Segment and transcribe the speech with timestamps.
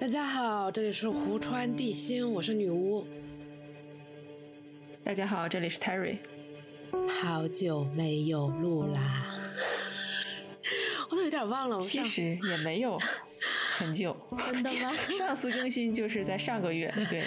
[0.00, 3.04] 大家好，这里是湖川地心，我是女巫。
[5.02, 6.18] 大家好，这里是 Terry。
[7.08, 9.34] 好久没有录啦，
[11.10, 11.76] 我都有点忘了。
[11.76, 12.96] 我其实也没有
[13.76, 14.16] 很久，
[14.52, 14.92] 真的吗？
[15.18, 17.24] 上次更新就是在上个月，对。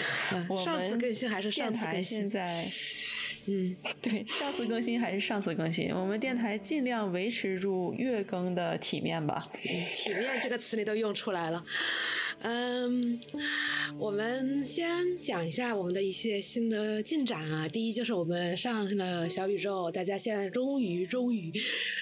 [0.48, 2.20] 我上次更新还是上次更新？
[2.20, 2.64] 现在。
[3.48, 9.36] 嗯，对，上次更新还是上次更新，我们电台尽量维持住月更的体面吧。
[9.54, 11.66] 体面这个词你都用出来了。
[12.44, 13.20] 嗯，
[14.00, 17.70] 我们先讲一下我们的一些新的进展啊。
[17.70, 21.54] 第一就是我们上了小宇宙，大家现在终于、终于、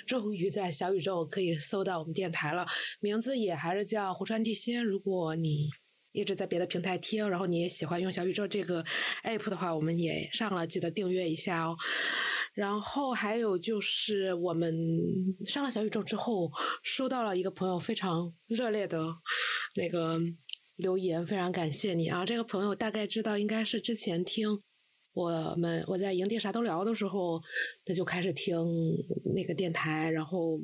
[0.08, 2.66] 终于在小宇宙可以搜到我们电台了，
[3.02, 4.82] 名字也还是叫湖川地心。
[4.82, 5.70] 如果你
[6.14, 8.82] 一直在别的平台听，然后你也喜欢用小宇宙这个
[9.26, 11.76] app 的话，我们也上了，记得订阅一下哦。
[12.60, 14.76] 然后还有就是我们
[15.46, 16.52] 上了小宇宙之后，
[16.84, 19.02] 收到了一个朋友非常热烈的
[19.78, 20.20] 那个
[20.76, 22.26] 留言，非常感谢你啊！
[22.26, 24.62] 这个朋友大概知道，应该是之前听
[25.14, 27.42] 我们我在营地啥都聊的时候，
[27.86, 28.58] 他就开始听
[29.34, 30.60] 那个电台，然后。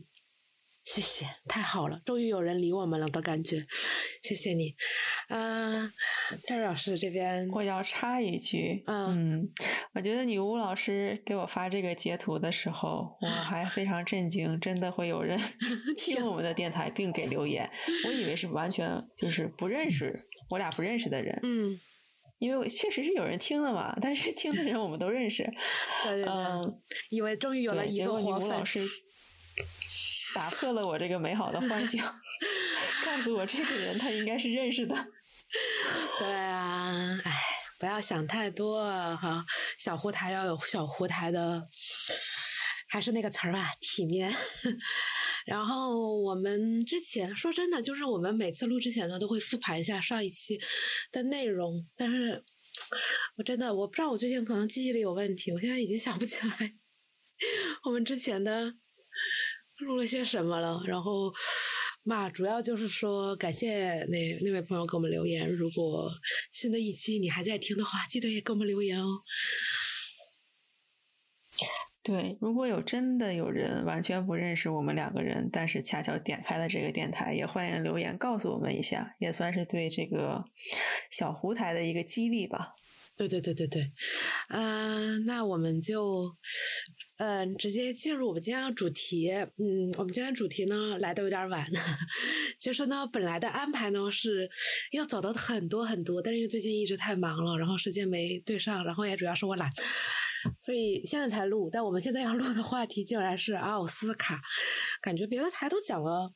[0.86, 3.66] 谢谢，太好了，终于有人理我们了的感觉，
[4.22, 4.75] 谢谢你。
[5.30, 5.91] 嗯，
[6.47, 9.50] 戴老师这边，我要插一句，嗯，
[9.95, 15.38] 我觉得女巫老师给我发这个截图的时候，我还非常震惊，真的会有人
[15.97, 17.67] 听我们的电台并给留言，
[18.06, 20.13] 我以为是完全就是不认识
[20.52, 21.80] 我俩不认识的人，嗯，
[22.38, 25.44] 因为确实是有人听的嘛，但是听的人我们都认识，
[26.06, 26.73] 对对对，
[27.09, 28.63] 以为终于有了一个活粉。
[30.36, 32.05] 打破了我这个美好的幻想，
[33.05, 34.94] 告诉我这个人他应该是认识的。
[36.19, 37.41] 对啊，哎，
[37.80, 38.83] 不要想太多
[39.16, 39.45] 哈，
[39.80, 41.66] 小胡台要有小胡台的，
[42.89, 44.33] 还是那个词儿吧，体面。
[45.47, 50.59] 然后我们之前说真的，就是我们每次录之前呢，都会复盘一下上一期
[51.12, 51.88] 的内容。
[51.96, 52.44] 但是
[53.38, 56.73] 我真的我不知道，我最近可能记忆力有问题，我现在已经想不起来
[57.85, 58.73] 我们之前的。
[59.80, 60.81] 录了些什么了？
[60.88, 61.34] 然后
[62.03, 65.50] 嘛，主要就是说感谢那那位朋友给我们留言。
[65.50, 66.09] 如果
[66.53, 69.22] 新的一期你还在听的话，记得也给我们留言哦。
[72.03, 80.46] 对，如果有真的有人完全不认识我们两个人，但是恰巧点开了这个电台，也欢迎留言告诉我们一下，也算是对这个
[81.09, 82.75] 小胡台的一个激励吧。
[83.18, 83.91] 对对对对对，
[84.50, 86.35] 嗯，那我们就。
[87.18, 89.31] 嗯，直接进入我们今天的主题。
[89.31, 91.66] 嗯，我们今天主题呢来的有点晚，
[92.59, 94.50] 其 实呢本来的安排呢是
[94.92, 99.72] 要走的很多很多，但是因为最近一直太忙了，然后时间没对上，然后也主要是我懒，
[100.59, 101.70] 所以现在才录。
[101.72, 104.42] 但我们现在要录的话题竟然是奥斯卡，
[105.02, 106.34] 感觉别的台都讲了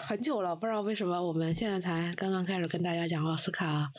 [0.00, 3.90] 很久了，不知道为什么我们现在才刚刚开始跟大家讲奥斯卡。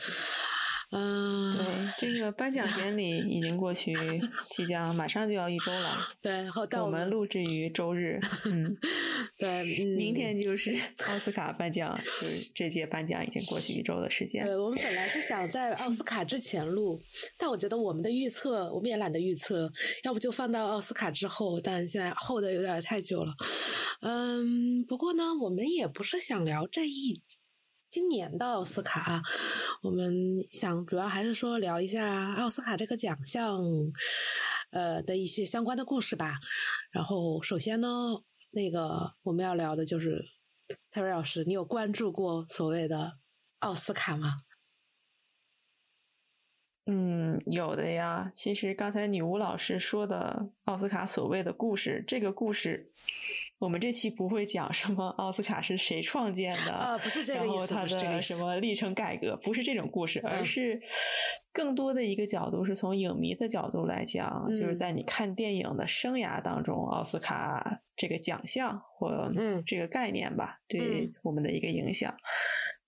[0.91, 1.51] 嗯，
[1.99, 3.93] 对，这个颁奖典礼已经过去，
[4.49, 6.07] 即将马上就要一周了。
[6.19, 8.19] 对，然后我们录制于周日。
[8.45, 8.75] 嗯，
[9.37, 9.63] 对，
[9.95, 10.75] 明天就是
[11.07, 14.43] 奥斯卡颁奖，就是这届颁奖已经过去一周的时间。
[14.43, 16.99] 对，我们本来是想在奥斯卡之前录，
[17.37, 19.71] 但我觉得我们的预测，我们也懒得预测，
[20.03, 21.61] 要不就放到奥斯卡之后。
[21.61, 23.33] 但现在后的有点太久了。
[24.01, 27.21] 嗯，不过呢，我们也不是想聊这一。
[27.91, 29.23] 今年的奥斯卡，
[29.81, 33.59] 我们想主要还是说聊一下奥斯卡这个奖项，
[34.69, 36.35] 呃的一些相关的故事吧。
[36.91, 37.87] 然后首先呢，
[38.51, 40.23] 那个我们要聊的就是
[40.91, 43.17] 泰瑞老师，你有关注过所谓的
[43.59, 44.37] 奥斯卡吗？
[46.85, 48.31] 嗯，有的呀。
[48.35, 52.91] 其实刚才女巫老师说的奥斯卡所谓的故事，这个故事，
[53.59, 60.81] 我们这期不会讲什么奥斯卡是谁创建的啊，不是这个意思，然后它的什么历程改革，不是这种故事，而是
[61.51, 69.29] 更多的一个角度是从影迷的角度来讲，就是在你看电影的生涯当中，奥斯卡这个奖项或
[69.65, 72.15] 这个概念吧，对我们的一个影响。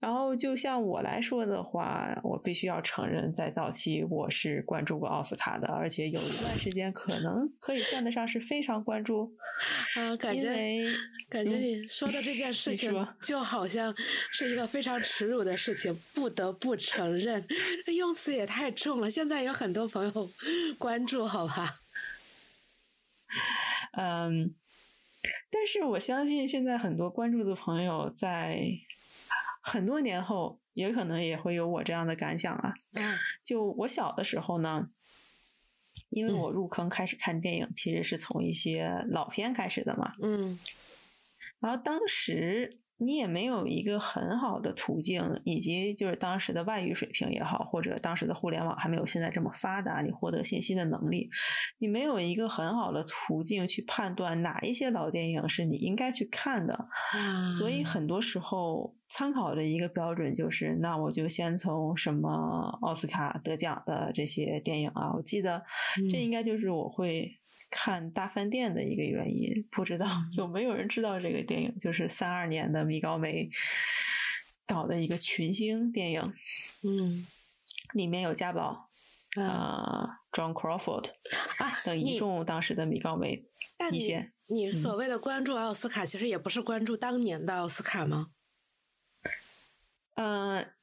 [0.02, 9.32] 然后，就像我来说的话，我必须要承认，在早期我是关注过奥斯卡的，而且有一段时间可能可以算得上是非常关注。
[9.96, 10.48] 啊，感觉
[11.30, 13.94] 感觉你说的这件事情就好像
[14.32, 17.46] 是一个非常耻辱的事情，不得不承认，
[17.96, 19.12] 用词也太重了。
[19.12, 20.32] 现在有很多朋友
[20.80, 21.82] 关注，好吧？
[23.96, 24.56] 嗯，
[25.52, 28.58] 但是我相信现在很多关注的朋友在。
[29.62, 32.74] 很多年后，也可能也会有我这样的感想啊。
[33.44, 34.90] 就我小的时候呢，
[36.10, 40.14] 因为我入坑开始看电影，其实是从一些老片开始的嘛。
[40.22, 40.60] 嗯。
[41.60, 51.28] 然后当时，你也没有一个很好的途径，以及就是当时的外语水平也好，或者当时的互联网还没有现在这么发达，你获得信息的能力，
[51.80, 56.88] 你没有一个很好的途径去判断哪一些老电影是你应该去看的。
[57.58, 62.30] 所以很多时候参考的一个标准就是，那我就先从什么
[62.84, 65.64] 奥斯卡得奖的这些电影啊，我记得
[66.12, 67.41] 这应该就是我会。
[67.72, 73.50] 看大饭店的一个原因，不知道有没有人知道这个电影，就是三二年的米高梅
[74.68, 76.34] 导的一个群星电影，
[76.84, 77.26] 嗯，
[77.94, 78.90] 里面有家宝
[79.38, 81.12] 啊，John Crawford
[81.60, 83.46] 啊等一众当时的米高梅
[83.94, 84.34] 一些。
[84.48, 88.32] 你所谓的关注奥斯卡，其实也不是关注当年的奥斯卡吗？
[90.16, 90.74] 嗯，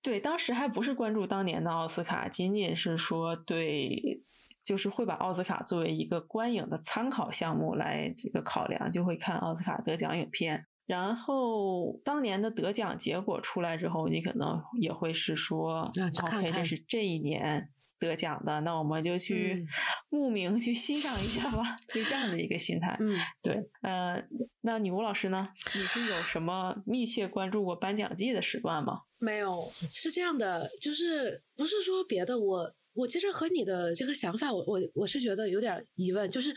[0.00, 4.22] 对，当时还不是关注当年的奥斯卡，仅仅是说对。
[4.68, 10.66] 就是会把奥斯卡作为一个观影的参考项目来这个考量，就会看奥斯卡得奖影片。
[10.84, 15.90] 然后当年的得奖结果出来之后，你可能也会是说
[16.22, 19.66] ，OK，这是这一年得奖的，那我们就去
[20.10, 22.94] 慕名去欣赏一下吧，就这样的一个心态。
[23.00, 24.22] 嗯，对，呃，
[24.60, 25.48] 那女巫老师呢？
[25.74, 29.00] 你是有什么密切关注过颁奖季的时段吗？
[29.18, 32.74] 没有，是这样的，就是不是说别的我。
[32.94, 36.54] 我其实和你的这个想法，我我我是觉得有点疑问，就是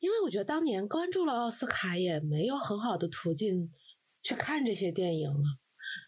[0.00, 3.70] 因为我觉得当年关注了奥斯卡，也没有很好的途径
[4.22, 5.44] 去看这些电影了，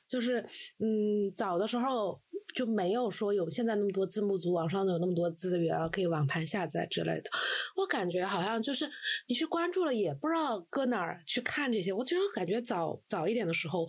[0.09, 0.41] 就是
[0.79, 2.24] 嗯，早的时候。
[2.55, 7.31] 就没有说有现在那么多字幕组，网上有那么多资源可以网盘下载之类的。
[7.77, 8.89] 我感觉好像就是
[9.27, 11.93] 你去关注了，也不知道搁哪儿去看这些。
[11.93, 13.87] 我觉得感觉早早一点的时候，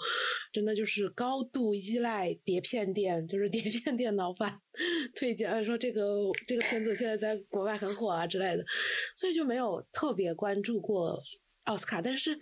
[0.52, 4.60] 真的就是高度依赖碟片店，就是碟片店老板
[5.16, 8.64] 推荐，说这个这个片子现在在国外很火啊之类的，
[9.16, 11.22] 所以就没有特别关注过。
[11.66, 12.40] 奥斯卡，但是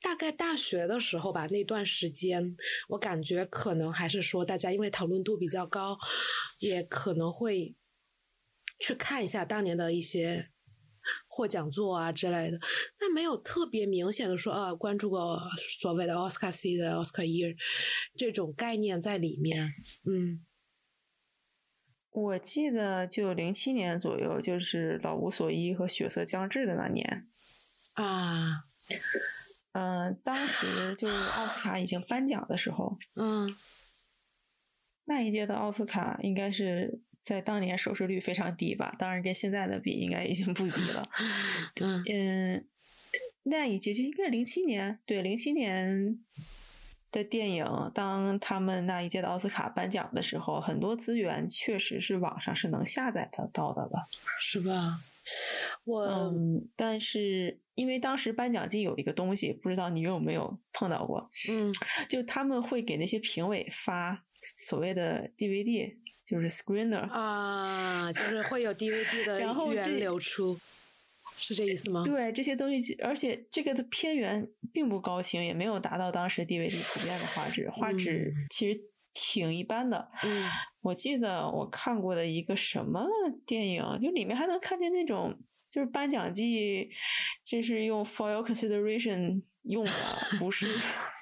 [0.00, 2.56] 大概大学的时候吧，那段时间
[2.88, 5.96] 我感觉可能还是说大家因为讨论度比较高，
[6.58, 7.76] 也可能会
[8.78, 10.48] 去看一下当年的一些
[11.26, 12.58] 获奖作啊之类的，
[12.98, 15.40] 但没有特别明显的说啊关注过
[15.80, 17.56] 所谓的奥斯卡 C 的奥斯卡 Year
[18.16, 19.72] 这种概念在里面。
[20.04, 20.46] 嗯，
[22.10, 27.28] 我记得就零七年左右，就是《老无所依》和《血色将至》的那年。
[27.94, 28.64] 啊，
[29.72, 33.54] 嗯，当时就是奥斯卡已经颁奖的时候，嗯，
[35.04, 38.94] 那一届的奥斯卡应该是在当年收视率非常低吧？
[38.98, 41.08] 当然跟现在的比，应该已经不低了。
[41.80, 42.66] 嗯，
[43.44, 46.18] 那一届就应该是零七年，对，零七年
[47.10, 54.06] 的电影，当他们那一届的奥斯卡颁奖的时候，很多资源确实是网上是能下载得到的了，
[54.38, 55.00] 是吧？
[55.84, 61.30] 我嗯，但是因为当时颁奖季有一个东西，不知道你有没有碰到过？
[61.50, 61.72] 嗯，
[62.08, 69.40] 就他们会给那些评委发所谓的 DVD，就是 screener 啊，就是会有 DVD 的
[69.72, 70.58] 源流出，
[71.38, 72.02] 是这意思吗？
[72.04, 78.91] 对，这些东西，而且这个的片源并不高清，也没有达到当时 DVD 普遍的画质，画质其实。
[79.14, 80.48] 挺一般的，嗯，
[80.80, 83.06] 我记得我看过的一个什么
[83.46, 85.38] 电影，就里面还能看见那种，
[85.70, 86.90] 就是颁奖季，
[87.44, 89.92] 这是用 for your consideration 用的，
[90.38, 90.66] 不是，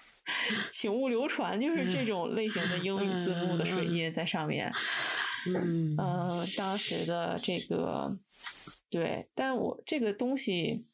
[0.70, 4.72] 请勿流传，就是这种类型的英语字幕的水印在上面，
[5.46, 8.16] 嗯，呃，当时的这个，
[8.88, 10.84] 对，但我这个东西。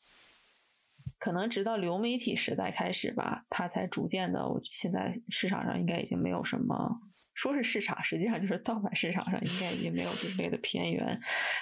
[1.18, 4.46] 可能直到流媒体时代开始吧，它才逐渐的。
[4.48, 7.00] 我现在市场上应该已经没有什么，
[7.34, 11.20] 说是市场，实际上就是盗版市场上应该已经没有这类的片源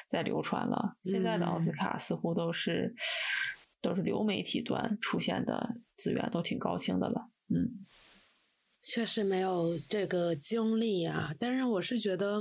[0.08, 0.96] 在流传了。
[1.02, 2.94] 现在的奥斯卡似乎都是
[3.80, 7.28] 都是流媒体端出现的资源，都挺高清的了。
[7.48, 7.84] 嗯，
[8.82, 12.40] 确实没有这个经历啊，但是我是觉得，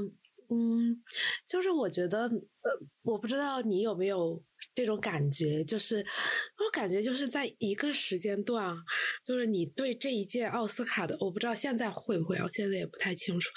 [0.49, 1.01] 嗯，
[1.47, 2.71] 就是我觉得，呃，
[3.01, 4.43] 我不知道你有没有。
[4.75, 8.75] 这种感觉就是，我感觉就是在一个时间段，
[9.23, 13.51] 就是你对这一届奥斯卡的，我不知道现在会不会，我现在也不太清楚。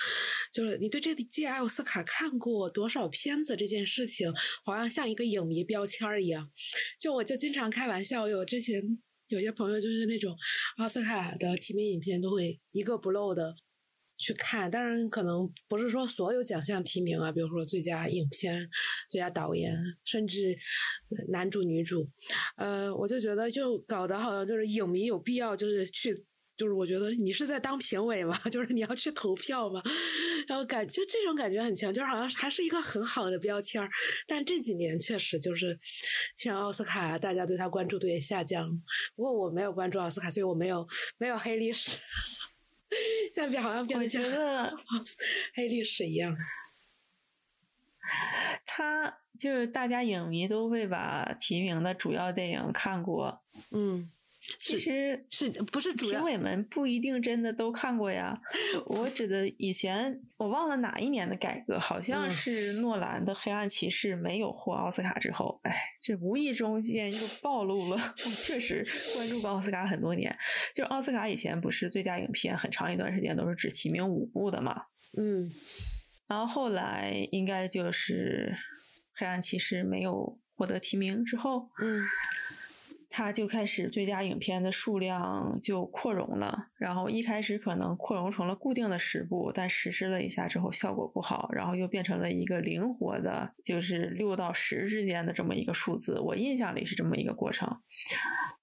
[0.53, 4.31] 就是你对这一届奥斯卡看过多少片子这件事情，
[4.65, 6.51] 好像像一个影迷标签一样。
[7.01, 8.83] 就我就经常开玩笑，有之前
[9.29, 10.37] 有些朋友就是那种
[10.79, 13.55] 奥斯卡的提名影片都会一个不漏的。
[14.19, 18.69] 去看，当然可能不是说所有奖项提名啊，比如说最佳影片、
[19.11, 20.57] 最佳导演，甚至
[21.29, 22.09] 男主、女主，
[22.57, 26.25] 呃，我就觉得就搞得好像就是影迷有必要就是去
[26.57, 28.39] 就是我觉得你是在当评委吗？
[28.49, 29.83] 就是你要去投票吗？
[30.49, 33.91] 然后感就这种感觉很强，就是好像还是一个很好的标签儿。
[34.27, 35.79] 但这几年确实就是
[36.39, 38.71] 像奥斯卡，大家对他关注度也下降。
[39.15, 40.87] 不过我没有关注奥斯卡，所以我没有
[41.19, 41.99] 没有黑历史。
[43.35, 44.73] 现在好像变得觉得
[45.55, 46.37] 黑历史一样。
[48.65, 54.11] 他就是大家影迷都会把提名的主要电影看过，嗯。
[54.57, 58.39] 其实是不是评委们不一定真的都看过呀？
[58.87, 67.97] 我指的以前我忘了哪一年的改革，好像是诺兰的《黑暗骑士》没有获奥斯卡之后，哎，这无意中间又暴露了。
[68.25, 68.85] 我确实
[69.17, 70.37] 关注过奥斯卡很多年，
[70.75, 74.83] 就奥斯卡以前不是最佳影片很长一段时间都是只提名五部的嘛？
[75.17, 75.51] 嗯，
[76.29, 78.55] 然后后来应该就是
[79.19, 82.05] 《黑暗骑士》没有获得提名之后，嗯。
[83.17, 96.21] 他就开始最佳影片的数量就扩容了，然后一开始可能扩容成了固定的十部，但实施了一下之后效果不好，然后又变成了一个灵活的，就是六到十之间的这么一个数字。
[96.21, 97.81] 我印象里是这么一个过程。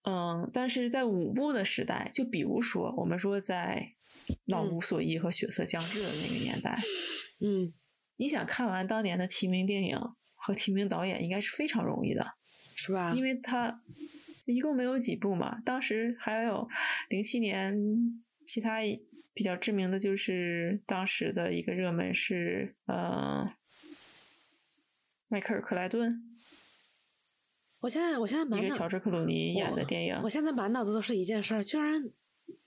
[0.04, 3.94] 嗯，但是在五部的时代，就比如说我们说在
[4.46, 6.78] 《老无所依》和《血色将至》的那个年代，
[7.42, 7.74] 嗯，
[8.18, 9.98] 你想看完当年的提名电影
[10.36, 12.36] 和提名导演，应该是非常容易的，
[12.76, 13.16] 是吧？
[13.18, 13.82] 因为他。
[14.46, 16.68] 一共没有几部嘛，当时还有
[17.10, 17.76] 零七年，
[18.46, 18.80] 其他
[19.34, 23.50] 比较知名的就是当时的一个热门是呃，
[25.28, 26.22] 迈克尔·克莱顿。
[27.80, 32.02] 我现在我现在满脑乔治·克鲁尼演的电影，我现在满脑子都是一件事儿，居然《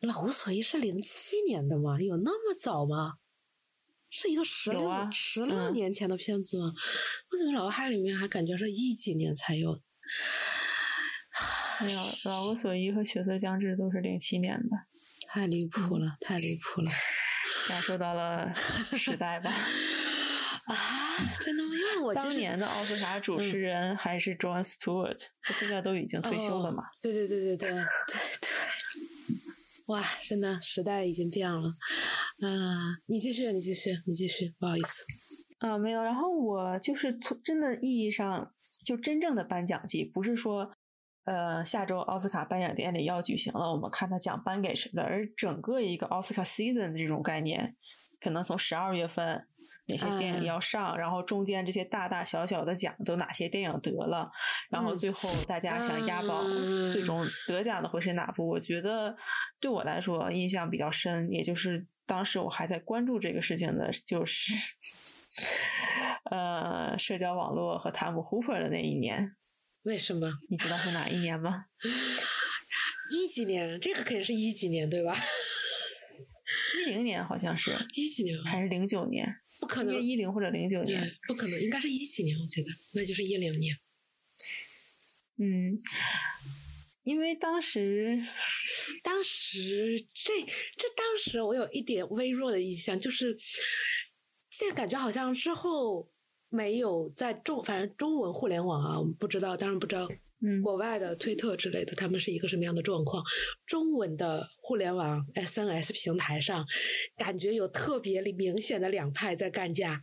[0.01, 2.01] 老无所依》是零七年的吗？
[2.01, 3.15] 有那么早吗？
[4.09, 6.75] 是一个十六十六年前的片子吗？
[7.33, 9.79] 为什么脑海里面还感觉是一几年才有？
[11.81, 14.77] 没有，《老无所依》和《血色将至》都是零七年的，
[15.29, 16.91] 太离谱了，太离谱了，
[17.69, 18.53] 感受到了
[18.97, 19.51] 时代吧？
[20.67, 20.75] 啊，
[21.41, 21.71] 真的吗？
[21.75, 26.85] 因为我 当年的奥斯卡主持人还是 John Stewart，他现在都已经退休了嘛？
[27.01, 28.51] 对对对对对对对，
[29.87, 31.75] 哇，真的时代已经变了。
[32.43, 35.05] 嗯，你继续，你继续，你继续，不好意思。
[35.59, 36.03] 啊，没有。
[36.03, 38.53] 然后我就是从真的意义上，
[38.85, 40.73] 就真正的颁奖季，不是说。
[41.27, 45.03] 呃，下周奥斯卡颁奖典礼要举行了，我们看他奖颁给谁了。
[45.03, 47.75] 而整个一个奥斯卡 season 的这种概念，
[48.21, 49.45] 可能从十二月份
[49.89, 54.31] 哪些电影要上，然后中间这些大大小小的奖都哪些电影得了，
[54.71, 56.45] 然后最后大家想押宝，
[56.93, 58.49] 最终得奖的会是哪部？
[58.49, 59.17] 我觉得
[59.59, 64.55] 对我来说印象比较深，也就是当时我还在关注这个事情的，就是
[66.31, 69.35] 呃，社交网络和汤姆·胡珀的那一年。
[69.87, 70.29] 为什么？
[70.51, 71.67] 你知道是哪一年吗？
[73.09, 73.79] 一几年？
[73.81, 75.17] 这个肯定是一几年，对吧？
[76.77, 77.77] 一零年好像是。
[77.95, 78.37] 一几年？
[78.43, 79.25] 还是零九年？
[79.61, 81.17] 不可能，一零或者零九年？
[81.29, 83.77] 不可能，应该是一几年，我记得，那就是一零年。
[85.39, 85.79] 嗯，
[87.05, 88.21] 因为当时，
[89.05, 90.41] 当时这
[90.77, 93.37] 这当时我有一点微弱的印象，就是
[94.51, 96.11] 现在感觉好像之后。
[96.49, 100.09] 没有在中，反正中文互联网啊，我们不知道，当然不知道，
[100.43, 103.23] 嗯，国外的推特之类的，他们是一个什么样的状况？
[103.67, 106.65] 中文的互联网 SNS 平台上，
[107.17, 110.01] 感觉有特别明显的两派在干架，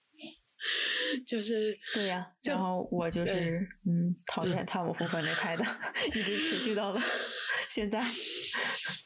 [1.26, 5.64] 就是对呀，然后我就是嗯，讨厌汤姆·福克那派的，
[6.14, 7.00] 一直持续到了
[7.70, 8.00] 现在，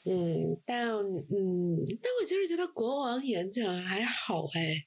[0.04, 4.84] 嗯，但嗯，但我就是觉得国王演讲还好哎。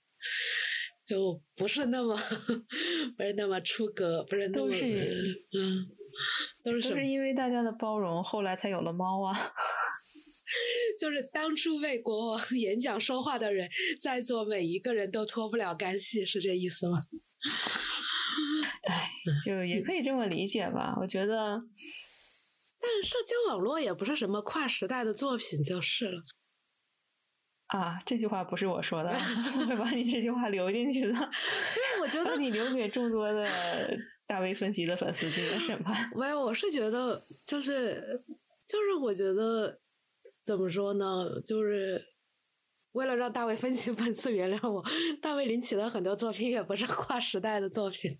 [1.07, 2.13] 就不是那么
[3.17, 5.87] 不是那么出格，不是那么嗯，
[6.63, 9.33] 都是都是因为大家的包容，后来才有了猫啊。
[10.99, 13.69] 就是当初为国王演讲说话的人，
[14.01, 17.03] 在座每一个人都脱不了干系，是这意思吗？
[18.89, 19.09] 哎，
[19.45, 20.97] 就也可以这么理解吧。
[20.99, 21.61] 我觉得，
[22.79, 26.21] 但社交网络也不是什么跨时代的作品，就是了。
[27.67, 33.45] 啊，这句话不是我说的，我 会把你这句话留进去的，因为我觉 得你留给众多的
[34.25, 36.09] 大卫芬奇的粉丝进行审判。
[36.15, 38.23] 没有，我是觉得，就是
[38.65, 39.79] 就是我觉得
[40.43, 41.41] 怎么说呢？
[41.43, 42.01] 就是
[42.93, 44.81] 为了让大卫芬奇 粉丝原谅我，
[45.21, 48.17] 大卫林奇的很多作品也不是跨时代的作品。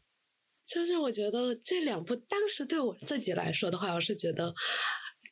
[0.66, 4.54] 就是我觉得这两部当时对我自己来说的话，我是觉得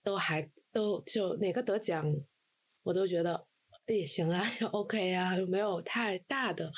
[0.06, 2.06] 都还都就哪个得奖，
[2.84, 3.46] 我都觉得。
[3.88, 6.72] 也行啊， OK 啊，没有太大的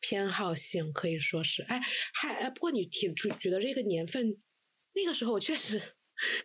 [0.00, 1.62] 偏好性，可以说是。
[1.64, 1.80] 哎，
[2.14, 4.36] 还哎不过你提举举的这个年份，
[4.94, 5.80] 那个时候我确实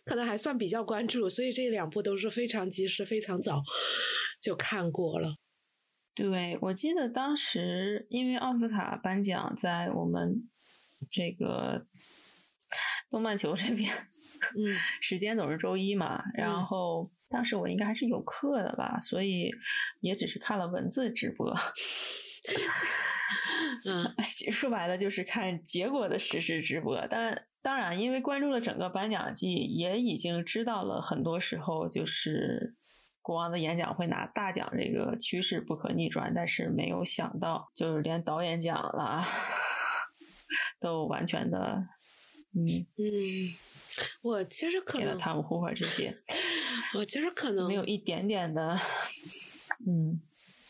[0.03, 3.63] 可能还算比较关注，所以这两部都是非常及时、非常早
[4.41, 5.35] 就看过了。
[6.13, 10.49] 对，我记得当时因为奥斯卡颁奖在我们
[11.09, 11.85] 这个
[13.09, 13.91] 动漫球这边，
[14.57, 14.69] 嗯，
[15.01, 19.51] 时间总是周一嘛，然后当时我应该还是有课的吧，所以
[20.01, 21.53] 也只是看了文字直播。
[23.85, 24.13] 嗯，
[24.51, 27.05] 说白了就是看结果的实时直播。
[27.09, 32.75] 但当然，因为关注了整个颁奖季，也已经知道了很多时候就是
[33.21, 36.31] 国王的演讲会拿大奖，这个趋势不可逆转。
[36.35, 39.23] 但是没有想到，就是连导演奖了
[40.79, 41.87] 都完全的，
[42.53, 42.65] 嗯
[42.97, 43.03] 嗯，
[44.21, 46.13] 我其实可能他们呼唤这些，
[46.95, 48.77] 我其实可能没有一点点的，
[49.87, 50.21] 嗯，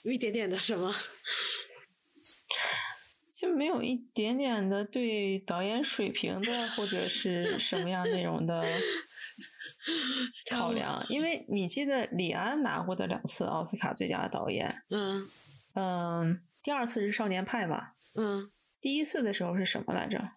[0.03, 0.95] 一点点的什么。
[3.37, 8.63] 就没有一点点的对导演水平的或者是什么样内容的
[10.49, 15.27] 考量，因为你记得李安拿过的两次奥斯卡最佳导演，嗯
[15.73, 20.31] 嗯，第二次是《少年派》吧，嗯，第一次的时候是什么来着？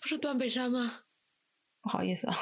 [0.00, 1.04] 不是断背山吗？
[1.82, 2.34] 不好意思啊，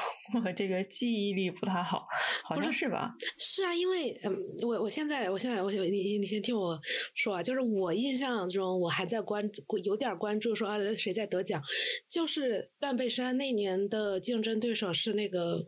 [0.43, 2.05] 我这个记忆力不太好，
[2.43, 3.15] 好像是吧？
[3.37, 6.77] 是啊，因为嗯，我我现在我现在我你你先听我
[7.15, 9.49] 说啊，就是我印象中我还在关
[9.83, 11.61] 有点关注说啊谁在得奖，
[12.09, 15.67] 就是半背山那年的竞争对手是那个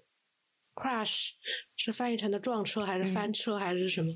[0.75, 1.29] crash，
[1.77, 4.11] 是翻译成的撞车还是翻车还是什么？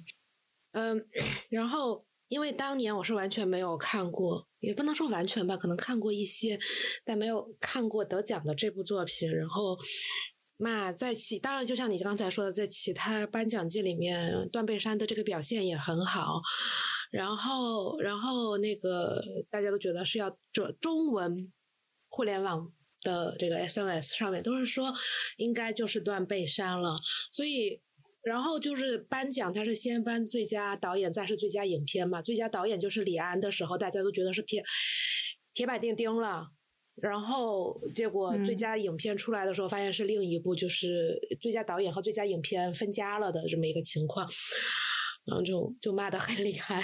[0.73, 1.07] 嗯，
[1.49, 2.04] 然后。
[2.27, 6.59] 因为当年我是完全没有看过，也不能说完全吧，可能看过一些，
[7.03, 9.31] 但没有看过得奖的这部作品。
[9.31, 9.77] 然后，
[10.57, 16.41] 那在其当然，就像你刚才说的，在其他颁奖季里面，断背山的这个表现也很好。
[17.11, 21.53] 然后，然后那个大家都觉得是要做中文
[22.09, 22.71] 互联网
[23.03, 24.91] 的这个 SNS 上面都是说
[25.37, 26.97] 应该就是断背山了，
[27.31, 27.81] 所以。
[28.25, 32.23] 然后就是颁奖，他是先颁最佳导演，再是最佳影片嘛。
[32.23, 34.63] 最佳导演就是李安的时候，大家都觉得是铁
[35.53, 36.47] 铁板钉钉了。
[36.95, 44.27] 然后结果最佳影片出来的时候，发现是另一部，就是最佳导演和最佳影片分家了的这么一个情况，
[45.25, 46.83] 然后就就骂的很厉害。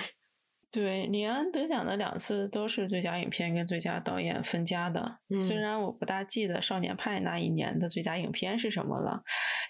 [0.69, 5.17] 对，李安得奖的两次都是最佳影片跟最佳导演分家的。
[5.39, 9.23] 虽然我不大记得《少年派》那一年的最佳影片是什么了，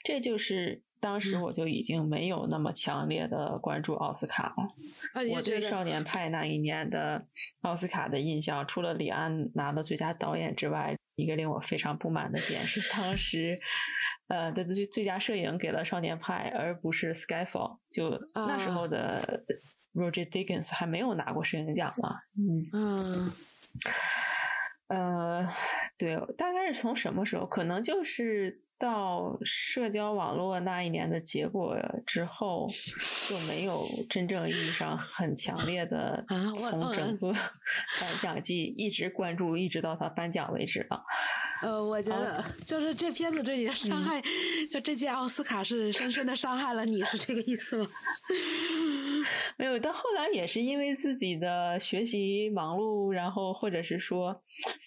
[0.04, 0.82] 这就是。
[1.02, 4.70] 当时我就已经没有那么强烈的关注奥斯卡了。
[5.34, 7.26] 我对《少年派》那一年的
[7.62, 13.60] 奥斯卡的印象，除了李安拿了最佳导演之外，一个令我非常不满的点是， 当时
[14.28, 17.78] 呃的最最佳摄影给了《少年派》，而不是《Skyfall》。
[17.92, 19.44] 就那时候的
[19.96, 22.16] Roger Deakins 还没有拿过摄影奖嘛？
[22.38, 23.32] 嗯嗯，
[24.88, 25.50] 呃，
[25.98, 27.48] 对，大概是从什么时候？
[27.48, 28.62] 可能就是。
[28.82, 32.68] 到社交网络那一年的结果之后，
[33.30, 41.04] 就没有真正意义上很强烈的从整 个颁奖季一直关注，一直到他颁奖为止了。
[41.62, 44.20] 呃，我觉得就是这片子对你的伤害，
[44.72, 47.88] 就这届奥斯卡是深深的伤害了你，是这个意思吗？
[49.62, 54.42] 没有，到后来也是因为自己的学习忙碌，然后或者是说，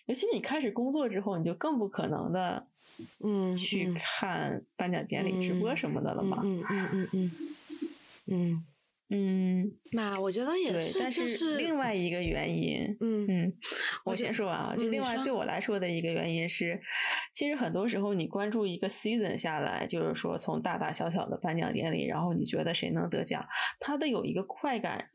[0.07, 2.67] 尤其你开始工作之后，你就更不可能的。
[3.25, 6.41] 嗯，去看颁奖典礼直播什么的了嘛？
[6.43, 7.31] 嗯嗯嗯嗯嗯
[8.27, 8.67] 嗯，
[9.93, 13.53] 那我觉得也是，但是另外一个原因，嗯嗯，
[14.05, 16.81] 我先说完啊，就另外对我来说的一个原因是，
[17.33, 23.47] 其实很多时候你关注一个 season 下来，就是说从大大小小的颁奖典礼，然后你觉得谁能得奖，
[23.79, 25.11] 它的有一个快感，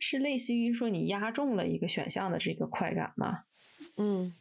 [0.00, 3.44] 是类似于说你压中了一个选项的这个快感嘛？
[3.96, 4.34] 嗯。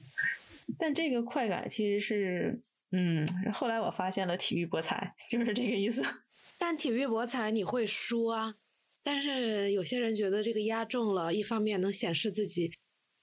[0.77, 6.03] 但这个快感其实是，嗯，后来我发现了体育博彩，就是这个意思。
[6.59, 8.55] 但体育博彩你会输啊，
[9.07, 12.69] 但是有些人觉得这个压中了，一方面能显示自己，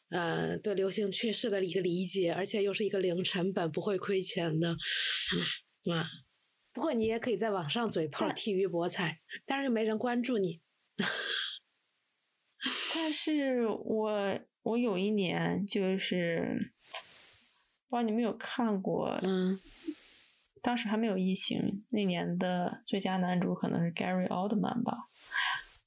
[0.08, 6.08] 呃，对流行趋势的一个理解，而且又是一个零成本，不会亏钱的，啊。
[6.72, 10.62] 不过你也可以在网上嘴炮体育博彩，但是又没人关注你。
[12.94, 16.72] 但是我我有一年就是。
[17.90, 19.20] 不知道你没有看过？
[19.22, 19.60] 嗯，
[20.60, 25.10] 当时还没有疫情，那年的最佳男主可能是 Gary Oldman 吧，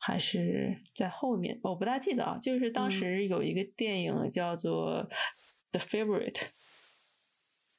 [0.07, 1.59] 还是在后面？
[1.61, 2.37] 我不大记得啊。
[2.37, 5.03] 就是当时有一个电影叫做
[5.71, 6.31] 《The Favorite》，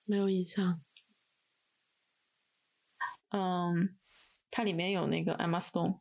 [0.05, 0.83] 没有印象。
[3.31, 3.97] 嗯，
[4.51, 6.01] 它里面有那个 Emma Stone，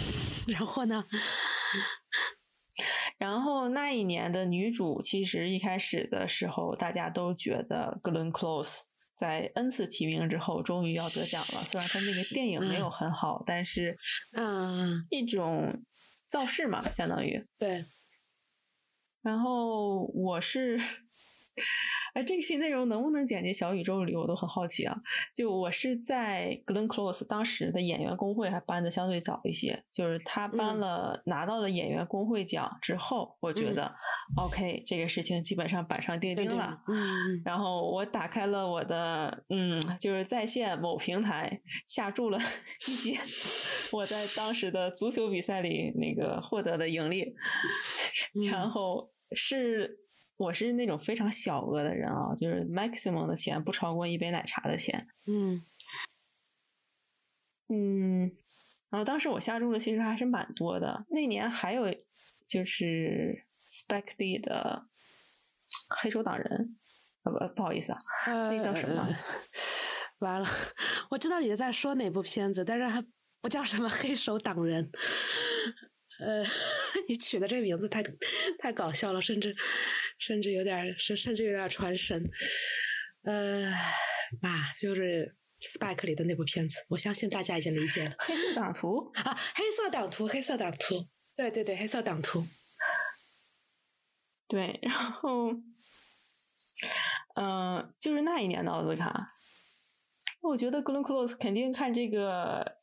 [0.48, 1.04] 然后呢？
[3.18, 8.80] 然后那一年的女主，其实一开始的时候，大家都觉得 Glenn Close
[9.16, 11.62] 在 N 次提名之后，终于要得奖了。
[11.62, 13.96] 虽然他那个电影没有很好，但是，
[14.32, 15.82] 嗯，一种
[16.28, 17.86] 造势嘛，相当于对。
[19.22, 20.78] 然后我是。
[22.16, 24.96] 哎，这些内容能不能剪进小宇宙里，我都很好奇啊。
[25.34, 33.94] 就我是在 Glenn Close 当时的演员工会还颁的相对早一些，就是他颁了拿到了演员工会奖之后，我觉得
[34.34, 36.80] OK，这个事情基本上板上钉钉了。
[36.88, 43.18] 嗯，然后我打开了我的嗯，就是在线某平台下注了一些
[43.92, 47.34] 我在当时的足球比赛里那个获得的盈利，
[48.50, 50.05] 然后是。
[50.36, 55.08] 我是那种非常小额的人啊，就是 maximum 的钱不超过一杯奶茶的钱。
[55.26, 55.62] 嗯
[57.68, 58.30] 嗯，
[58.90, 61.04] 然后当时我下注的其实还是蛮多的。
[61.08, 61.86] 那年还有
[62.46, 64.86] 就是 Spike Lee 的
[65.88, 66.76] 黑手党人，
[67.24, 69.08] 呃不不好意思啊，那叫什么？
[70.18, 70.48] 完了，
[71.10, 73.04] 我知道你在说哪部片子，但是还
[73.40, 74.90] 不叫什么黑手党人。
[76.18, 76.42] 呃，
[77.08, 78.02] 你取的这个名字太
[78.58, 79.54] 太搞笑了，甚至
[80.18, 82.30] 甚至有点甚甚至有点传神。
[83.22, 83.70] 呃，
[84.42, 88.14] 啊，就是 Spike 里的那部片子，我相信大家已经理解了。
[88.18, 92.46] 黑色党徒啊，黑色党徒，黑色党徒，对对对，黑色党徒。
[94.48, 95.52] 对，然后，
[97.34, 99.34] 嗯，就是那一年的奥斯卡，
[100.40, 102.78] 我觉得 Glenn Close 肯定看这个。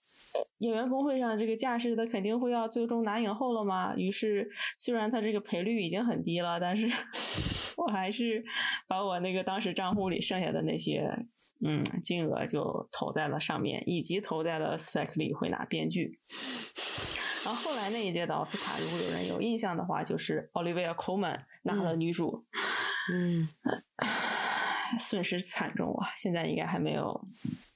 [0.60, 3.96] 演员工会上这个架势，他肯定会要最终拿影后了嘛。
[3.96, 6.88] 于是，虽然他这个赔率已经很低了，但是
[7.78, 8.43] 我还是
[8.88, 11.08] 把我那个当时账户里剩下的那些
[11.65, 16.19] 嗯金额就投在了上面，以及投在了 Spike Lee 会拿编剧。
[17.46, 22.46] 然后后来那一届的奥斯卡，如果有人有印象的话，就是 Olivia Colman 拿了女主，
[23.13, 23.50] 嗯，
[24.98, 26.08] 损失惨重啊！
[26.15, 27.28] 现在应该还没有。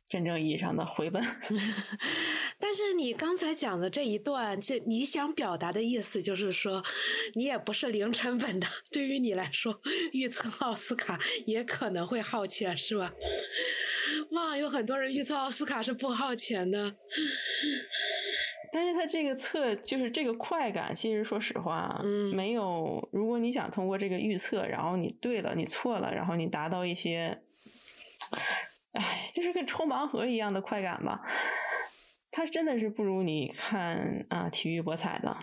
[0.09, 1.21] 真正意义上的回本，
[2.57, 6.81] 但是你刚才讲的这一段，这你想表达的意思就是说，
[7.35, 8.65] 你也不是零成本的。
[8.89, 9.81] 对于你来说，
[10.13, 13.11] 预测奥斯卡也可能会耗钱，是吧？
[14.31, 16.95] 哇，有很多人预测奥斯卡是不耗钱的。
[18.71, 23.07] 但是他这个测就是这个快感，其实说实话，嗯，没有。
[23.11, 27.41] 如果你想通过这个预测，然后你对了，你错了，然后你达到一些。
[28.97, 31.21] 哎，就是跟抽盲盒一样的快感吧，
[32.31, 35.37] 它真的是不如你看啊体育博彩的，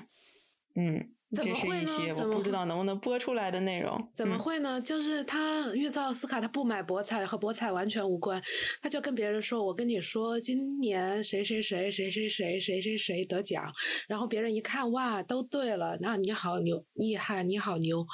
[0.77, 4.13] 嗯，这是一些我不知道能不能播出来的内容。
[4.15, 4.81] 怎么会呢？
[4.81, 8.41] 就是他预测奥斯卡，他不买博彩，和博彩完全无关。
[8.83, 13.65] 他就跟别人说：“我跟你说，今年谁谁谁谁谁谁谁谁谁得奖。”
[14.09, 18.07] 然后别人一看，哇，都对了，那你好牛，厉害，你好牛。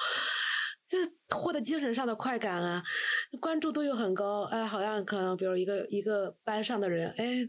[0.91, 2.83] 这获得精神上的快感啊，
[3.41, 7.49] 关注度又很高，哎，好像可能比如一个一个班上的人，哎，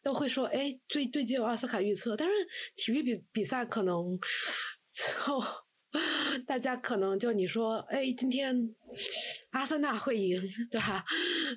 [0.00, 2.34] 都会说，哎，最最近有奥斯卡预测，但是
[2.76, 3.96] 体育比比赛可能，
[5.26, 5.42] 哦，
[6.46, 8.56] 大家可能就你说，哎，今天
[9.50, 11.04] 阿森纳会赢，对吧？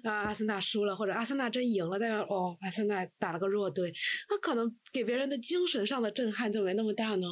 [0.03, 3.93] 啊，阿森纳输了，或者阿森纳真赢了，但是哦，阿森纳打了个弱队，
[4.31, 7.27] 那可能给别人的精神上的震撼就没那么大呢。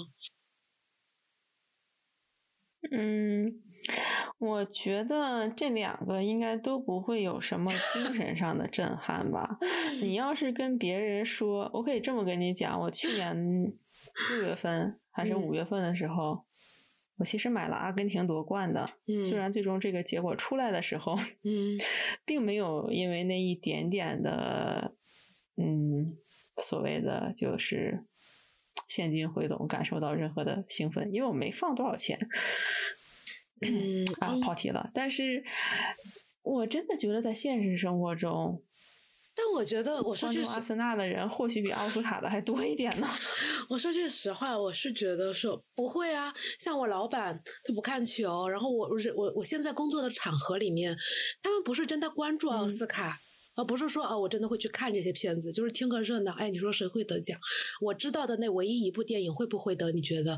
[2.96, 3.52] 嗯，
[4.38, 9.58] 我觉得这两个应该都不会有什么精神上的震撼吧。
[10.00, 13.36] 你要是跟别人说，我可以这么跟你讲，我去年
[14.30, 16.46] 六月份 还是五月份的时候，
[17.18, 18.88] 我其实买了阿根廷夺冠的。
[19.28, 21.76] 虽然最终这个结果出来的时候，嗯，
[22.26, 24.94] 并没有因为那一点点的，
[25.58, 26.16] 嗯，
[26.62, 28.06] 所谓的就是
[28.88, 32.20] 现金回笼感受到任何的兴奋，因为我没放多少钱。
[33.66, 34.90] 嗯啊，跑题了。
[34.94, 35.42] 但是
[36.42, 38.62] 我真的觉得在现实生活中，
[39.34, 43.08] 但我觉得我说句阿森纳的人或许比奥斯卡的还多一点呢。
[43.70, 46.34] 我说句实话，我是觉得说不会啊。
[46.60, 50.94] 像我老板他不看球，然后我我我我现在工作的场合里面，
[51.42, 53.22] 他们不是真的关注奥斯卡，
[53.56, 56.32] 而不是说啊我真的会去看这些片子，就是听个热闹。
[56.34, 57.40] 哎，你说谁会得奖？
[57.82, 59.92] 我知道的那唯一一部电影会不会得？
[59.92, 60.38] 你觉得？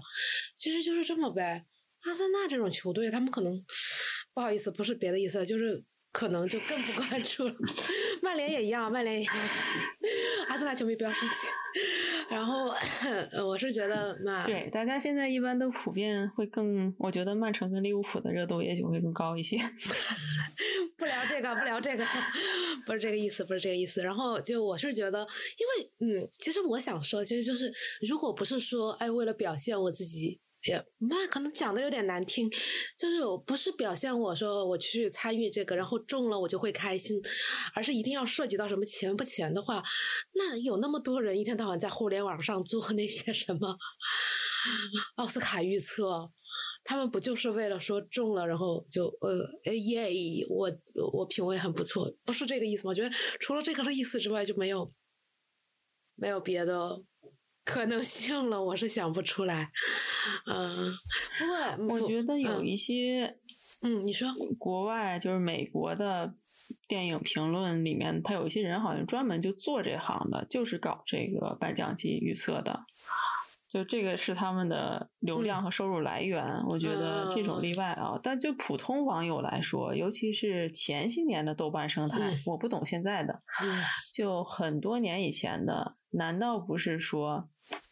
[0.58, 1.65] 其实就是这么呗。
[2.01, 3.65] 阿森纳这种球队，他们可能
[4.34, 5.84] 不好意思，不是别的意思，就是
[6.15, 7.54] 可能就更不关注了。
[8.21, 9.36] 曼联也一样，曼联也一样。
[10.47, 11.47] 阿森纳球迷不要生气。
[12.30, 12.73] 然后
[13.45, 19.58] 我是觉得，那对大家现在一般都普遍会更，我觉得曼城跟利物浦的热度也许会更高一些。
[20.97, 22.06] 不聊这个，不聊这个，
[22.88, 24.01] 不是这个意思，不是这个意思。
[24.01, 27.69] 然后就我是觉得，因为嗯，其实我想说，其实就是，
[28.08, 30.39] 如果不是说，哎，为了表现我自己。
[30.67, 32.49] 也那可能讲的有点难听，
[32.97, 37.21] 就是不是表现我说我去参与这个，然后中了我就会开心，
[37.75, 39.84] 而是一定要涉及到什么钱不钱的话，
[40.34, 43.78] 那有那么多人一天到晚在互联网上做那些什么
[45.17, 46.32] 奥斯卡预测，
[46.84, 50.10] 他们不就是为了说中了，然后就呃耶，
[50.49, 50.71] 我
[51.13, 52.89] 我品味很不错，不是这个意思吗？
[52.89, 54.91] 我觉得除了这个的意思之外，就没有
[56.15, 57.04] 没有别的。
[57.65, 59.71] 可能性了，我是想不出来。
[60.45, 60.93] 嗯，
[61.78, 63.38] 不过我觉得有一些，
[63.82, 66.34] 嗯，你说国外就是美国的
[66.88, 72.86] 电影评论里面，他有一些人好像专门就做这行的，就是搞这个颁奖季预测的。
[73.67, 78.17] 就这个是他们的流量和收入来源，我觉得这种例外啊。
[78.23, 83.41] 但就普通网友来说，尤其是前些年的豆瓣生态，我不懂现在的，
[84.13, 87.43] 就很多年以前的，难道不是说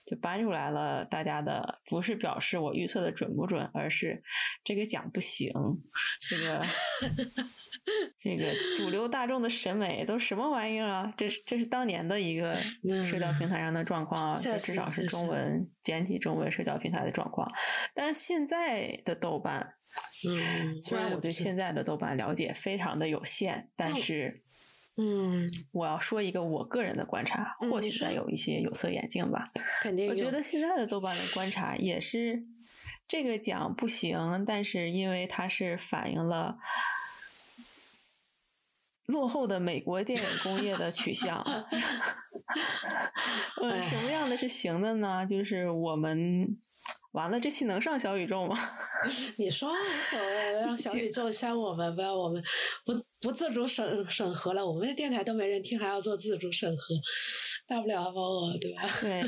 [0.06, 1.06] 就搬出来了？
[1.06, 4.24] 大家的不是表示我预测的准不准，而是
[4.64, 5.52] 这个奖不行，
[6.30, 6.64] 这个。
[8.18, 11.14] 这个主流大众的审美都什么玩意儿啊？
[11.18, 12.54] 这是这是当年的一个
[13.04, 17.52] 社交平台上的状况啊， 至少是中文简体中文社交平台的状况。
[17.94, 19.76] 但是现在的豆瓣，
[20.30, 24.43] 嗯，虽然我对现在的豆瓣了解非常的有限，但是，
[24.98, 29.52] 嗯，我要说一个我个人的观察，或许算有一些有色眼镜吧。
[29.82, 32.44] 肯定，我觉得现在的豆瓣的观察也是
[33.08, 36.60] 这个奖不行，但是因为它是反映了。
[39.08, 41.44] 落后的美国电影工业的取向，
[43.62, 45.26] 嗯，什么样的是行的呢？
[45.26, 46.58] 就是我们
[47.13, 48.56] 完了，这期能上小宇宙吗？
[49.38, 52.43] 你说无所谓，让小宇 宙删我们，呗我们
[52.86, 54.65] 不不自主审审核了。
[54.65, 56.95] 我们的电台都没人听，还要做自主审核，
[57.67, 58.82] 大不了把我对吧？
[59.02, 59.21] 对，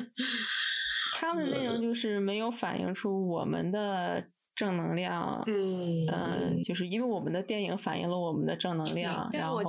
[1.17, 4.23] 他们的内容就是没有反映出我们的。
[4.55, 6.07] 正能量，嗯，
[6.63, 9.61] 就是因为我们的电影反映了我们的正能量，然后，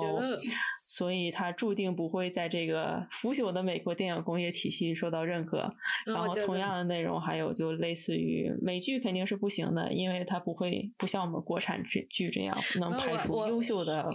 [0.96, 5.58] 所以它注定不会在这个腐朽的美国电影工业体系受到认可。
[6.06, 14.08] 然后，同样的内容还有就类似于美剧肯定是不行的，因为它不会不像我们国产剧剧这样能拍出优秀的。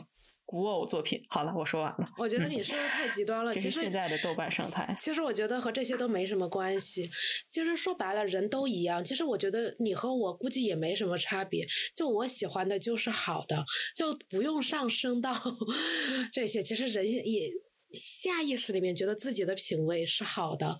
[0.51, 2.05] 古偶作品，好了，我说完了。
[2.17, 3.53] 我觉得你说的太极端了。
[3.53, 7.09] 其实现在的豆瓣生态，其实我觉得和这些都没什么关系。
[7.49, 9.01] 其实说白了，人都一样。
[9.01, 11.65] 其实我觉得你和我估计也没什么差别。
[11.95, 13.63] 就我喜欢的就是好的，
[13.95, 15.33] 就不用上升到
[16.33, 16.61] 这些。
[16.61, 17.49] 其实人也。
[17.93, 20.77] 下意识里面觉得自己的品味是好的，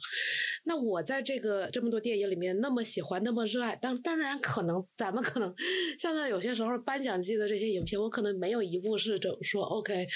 [0.63, 5.53] 那我在这个这么多电影里面那么喜欢那么热爱，当当然可能咱们可能
[5.99, 10.07] 现在有些时候颁奖季的这些影片，我可能没有一部是这说 OK，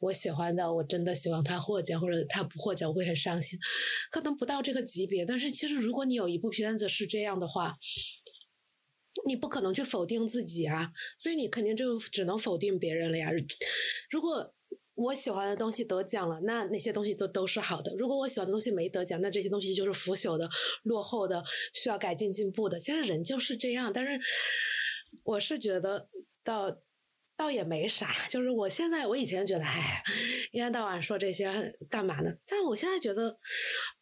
[0.00, 3.58] 我喜欢的我真的希望他获奖或者他不获奖我会很伤心，
[4.10, 5.24] 可能不到这个级别。
[5.24, 7.76] 但是其实如果你有一部片子是这样的话，
[9.26, 13.30] 你不可能去否定自己啊，所以你肯定就只能否定别人了呀。
[14.10, 14.54] 如果
[14.94, 17.94] 我喜欢的东西得奖了，那那些东西都都是好的。
[17.96, 20.46] 如果我喜欢的东西没得奖，那这些东西就是腐朽的、
[20.82, 22.78] 落后的、需要改进进步的。
[22.78, 24.20] 其实人就是这样，但是
[25.24, 26.08] 我是觉得
[26.44, 26.76] 倒
[27.36, 28.14] 倒也没啥。
[28.28, 30.02] 就是我现在，我以前觉得，哎，
[30.52, 32.30] 一天到晚说这些干嘛呢？
[32.46, 33.38] 但我现在觉得，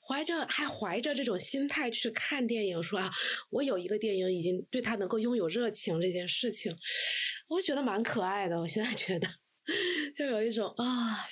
[0.09, 3.09] 怀着还怀着这种心态去看电影，说啊，
[3.51, 6.77] 我有一个电影已经对他能够拥有热情这件事情，
[7.49, 8.61] 我觉得蛮可爱的。
[8.61, 9.29] 我现在觉得。
[10.17, 11.27] 就有一种啊，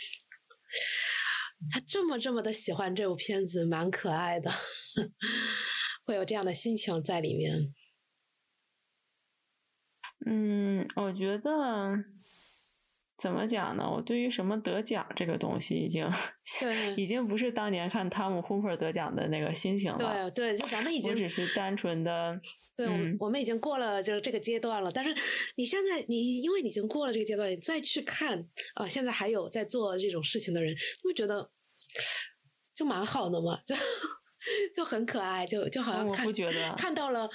[1.71, 4.51] 他这么这么的喜欢这部片子，蛮可爱的，
[6.05, 7.75] 会有这样的心情在里面。
[10.27, 12.18] 嗯，我觉得。
[13.19, 13.83] 怎么讲呢？
[13.85, 16.09] 我对于什么得奖这个东西，已经
[16.97, 19.99] 已经不是当年看汤姆·霍珀得奖的那个心情了。
[19.99, 22.41] 对对，就咱们已经只是单纯的。
[22.77, 22.87] 对，
[23.19, 24.91] 我们已经过了就是这个阶段了。
[24.93, 25.13] 但是
[25.57, 31.51] 你现在，你因为已经过了这个阶段，你再去看啊，现在还有在做这种事情的人，会觉得
[32.73, 33.61] 就蛮好的嘛。
[33.67, 33.75] 就
[34.75, 36.27] 就很可爱，就就好像看
[36.77, 37.29] 看到了，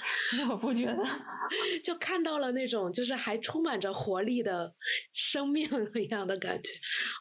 [0.50, 1.04] 我不觉得，
[1.84, 4.74] 就看到了那种就是还充满着活力的
[5.12, 6.70] 生命一样的感觉。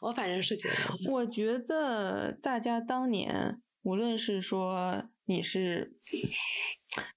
[0.01, 5.93] 我反正是觉得，我觉得大家当年无论是说你是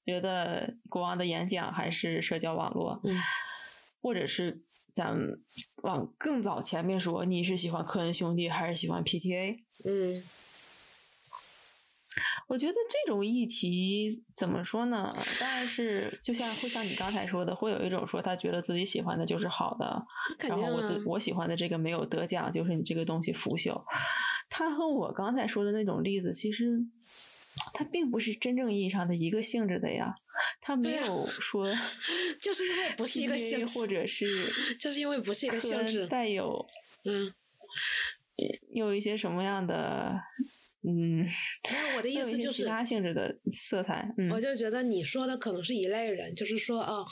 [0.04, 3.20] 觉得国王的演讲，还是社交网络，嗯，
[4.00, 4.62] 或者是
[4.92, 5.40] 咱们
[5.82, 10.22] 往更早前面说，你是喜欢科恩兄弟还是喜欢 PTA，嗯。
[12.48, 15.12] 我觉得这种议题怎么说呢？
[15.40, 20.06] 当然是就像会像你刚才说的，会有一种说他觉得自己喜欢的就是好的，
[20.48, 23.82] 然后我自我喜欢的这个没有得奖，就是你这个东西腐朽。
[24.48, 26.78] 他和我刚才说的那种例子其实
[27.72, 30.14] 它并不是真正意义上的一个性质的呀，
[30.60, 31.74] 他没有说，
[32.40, 34.26] 就是因为不是一个性质，或者是
[34.78, 36.64] 就是因为不是一个性质，带有
[37.04, 37.34] 嗯，
[38.72, 40.14] 有一些什么样的
[40.82, 41.26] 嗯，
[41.96, 47.06] 我的 意思就是其他性质的色彩，我就觉得你说的可能是一类人，就是说哦，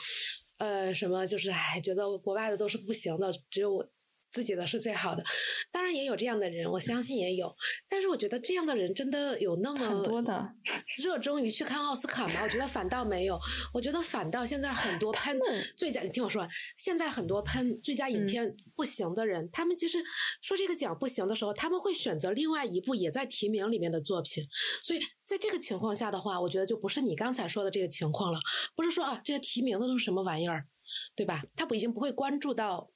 [0.58, 3.93] 呃，什么就是哎，觉得国外的都是不行的，只有我。
[4.34, 5.22] 自己的是最好的，
[5.70, 7.54] 当然也有这样的人，我相信也有。
[7.88, 10.42] 但是我觉得这样的人真的有那么多的
[11.00, 12.40] 热衷于去看奥斯卡吗？
[12.42, 13.38] 我觉得反倒没有。
[13.72, 15.38] 我觉得反倒现在很多喷
[15.76, 16.50] 最佳，你听我说完。
[16.76, 20.02] 现在很多喷最佳影片不行的人，他们其实
[20.42, 24.44] 说这个奖不行的时候，他们会选择另外一部也在提名里面的作品。
[24.82, 28.40] 所以在这个情况下的话，我觉得就不是你刚才说的这个情况了。
[28.74, 30.66] 不是说啊，这个提名的都是什么玩意儿，
[31.14, 31.44] 对吧？
[31.54, 32.90] 他不已经不会关注到。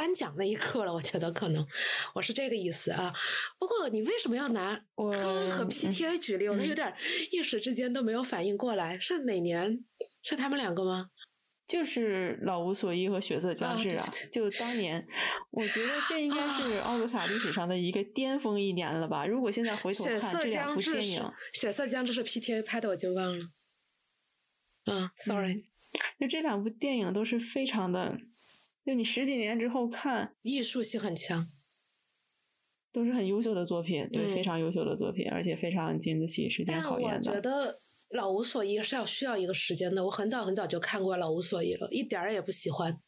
[0.00, 1.66] 颁奖那一刻了，我觉得可能
[2.14, 3.12] 我是这个意思啊。
[3.58, 6.48] 不过你为什么要拿坑和 PTA 举例？
[6.48, 6.90] 我有点
[7.30, 9.84] 一时之间都没有反应过来，是哪年？
[10.22, 11.10] 是他们两个吗？
[11.66, 14.06] 就是《老无所依》和《血色将至》啊。
[14.32, 15.06] 就当年，
[15.52, 19.26] 我觉得这应该是奥斯卡历史上的一个巅峰一年了吧？
[19.26, 21.20] 如果现在回头看这两部电影，
[21.52, 23.44] 《血色将至》是 PTA 拍的，我就忘了。
[24.86, 25.66] 嗯，Sorry，
[26.18, 28.16] 就这两部电影都是非常的。
[28.84, 31.50] 就你十几年之后看，艺术性很强，
[32.92, 37.30] 都是很优秀的作品，对，非常优秀的作品，而且非常经得起时间考验的。
[37.30, 37.72] 我觉得
[38.16, 40.04] 《老无所依》是要需要一个时间的。
[40.04, 42.98] 我很早很早就看过《老无所依》了，一点儿也不喜欢，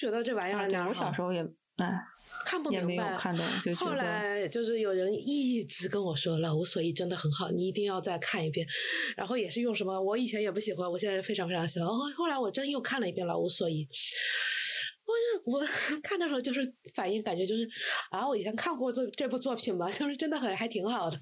[0.00, 1.40] 觉得这玩意儿哪儿我小时候也
[1.76, 2.00] 哎
[2.46, 8.64] 看不明白，看懂就后来就是有人一直跟我说《老无所依》真的很好，你一定要再看一遍。
[9.16, 11.88] 然后也是用什么，我以前也不喜欢，我现在非常非常喜欢。
[11.88, 13.84] 后后来我真又看了一遍《老无所依》。
[15.44, 15.60] 我
[16.02, 16.60] 看的时候就是
[16.94, 17.68] 反应，感觉就是
[18.10, 21.18] 啊，我以前看过这这部作品吧，就是真的很还挺好的。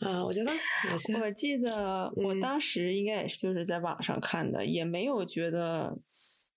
[0.00, 0.50] 嗯，我觉得
[1.20, 5.96] 我记得我当时应该也是就是在网上看的，也没有觉得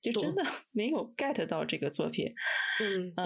[0.02, 2.34] 就真的 没有 get 到这个作品。
[2.80, 3.26] 嗯，对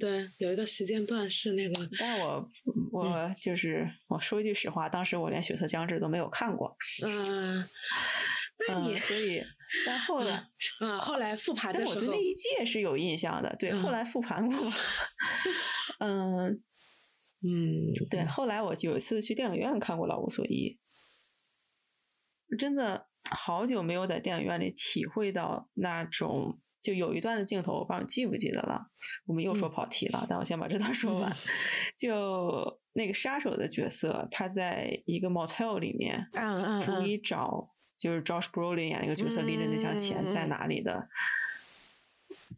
[0.00, 2.50] 对，有一个时间段是那个，但我
[2.90, 6.76] 我就是我说一句实话，当时我连《血色将至》都没有看过。
[7.06, 7.64] 嗯。
[8.68, 9.42] 那你所以，
[9.86, 10.48] 但后来，
[10.80, 13.54] 嗯，后来复盘的时候，我对那一届是有印象的。
[13.58, 14.56] 对，后来复盘过。
[16.00, 16.62] 嗯
[17.44, 20.78] 嗯，对，后来我有一次去电影院看过《老无所依》，
[22.58, 28.86] 真的好久没有在电影院里体会到那种，就有一段的镜头，我不知道你记不记得了。
[29.26, 31.32] 我们又说跑题了，但我先把这段说完。
[31.98, 37.71] 就那个杀手的角色，他在一个 motel 里面，嗯嗯，逐一找。
[38.02, 41.08] 就是 Josh Brolin 演那个角色拎着那箱钱在哪里的？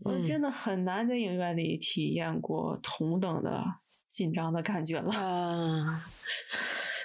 [0.00, 3.62] 我真的很难在影院里体验过同等的
[4.09, 5.12] 紧张的感觉了。
[5.14, 6.04] 啊，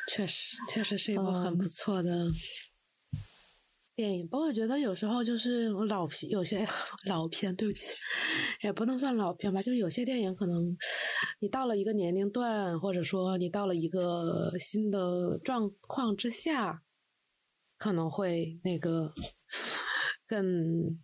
[0.08, 2.32] 确实，确实是一部很不错的
[3.96, 4.28] 电影。
[4.28, 6.66] 不过我觉得有时候就是老片，有些
[7.08, 7.96] 老片，对不起，
[8.62, 9.62] 也不能算老片吧。
[9.62, 10.76] 就是有些电影可能
[11.40, 16.82] 你到了一个年龄段，或者说你到了一个新的状况之下。
[17.80, 19.14] 可能会那个
[20.28, 21.00] 更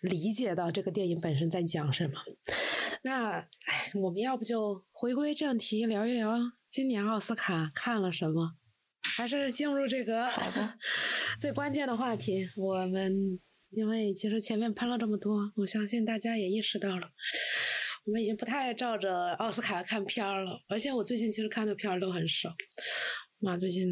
[0.00, 2.14] 理解到这个电影本身在讲什么。
[3.04, 3.48] 那
[3.94, 6.36] 我们要不就回归正题，聊一聊
[6.68, 8.56] 今年奥斯卡看了什么？
[9.16, 10.28] 还是进入这个
[11.40, 12.48] 最关键的话题？
[12.56, 13.38] 我们
[13.70, 17.12] 因为其实前面喷了这么多，我相信大家也意识到了，
[18.04, 20.60] 我们已经不太照着奥斯卡看片儿了。
[20.68, 22.52] 而且我最近其实看的片儿都很少，
[23.38, 23.86] 妈最近。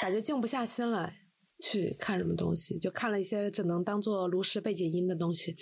[0.00, 1.16] 感觉静不下心来
[1.60, 5.56] 去看什么东西，就看了一些只能当做炉石背景音的东西。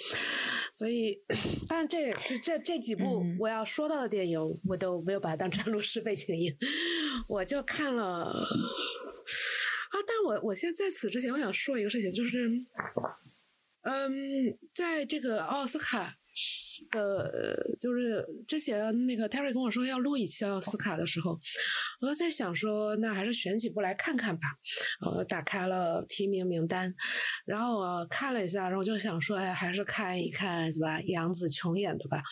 [0.73, 1.23] 所以，
[1.69, 6.55] 但这这这这几部我要说到的电影，我都没有把它当成炉石背景音，
[7.29, 8.33] 我就看了啊。
[10.07, 12.51] 但我我现在在此之前，我想说一个事情，就是，
[13.83, 16.17] 嗯，在这个奥斯卡。
[16.93, 21.39] 呃，就是之前那个 Terry 跟我说要录一期奥斯卡的时候，
[22.01, 24.43] 我在想说，那还是选几部来看看吧。
[25.01, 26.95] 我，打开了提名名单，
[27.45, 31.01] 然后我看了一下，然后就想说，哎，还是看一看，对吧？
[31.03, 32.23] 杨紫琼演的吧。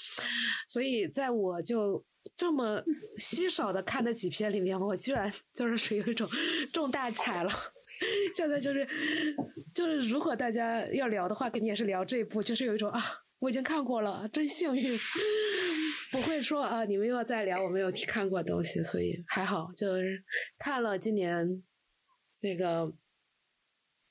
[0.68, 2.04] 所以在我就
[2.36, 2.82] 这么
[3.18, 6.28] 稀少的看的几篇里面，我居然就是属于一种
[6.72, 7.50] 中大彩了。
[8.34, 8.86] 现在就是，
[9.72, 13.00] 就是如果大家要聊的话，肯定也是聊这一部，就是有一种啊。
[13.44, 14.98] 我已经看过了，真幸运，
[16.10, 20.24] 不会说啊，你们又要再聊我没有看过的东西，所以还好，就是
[20.56, 21.62] 看了今年
[22.40, 22.90] 那个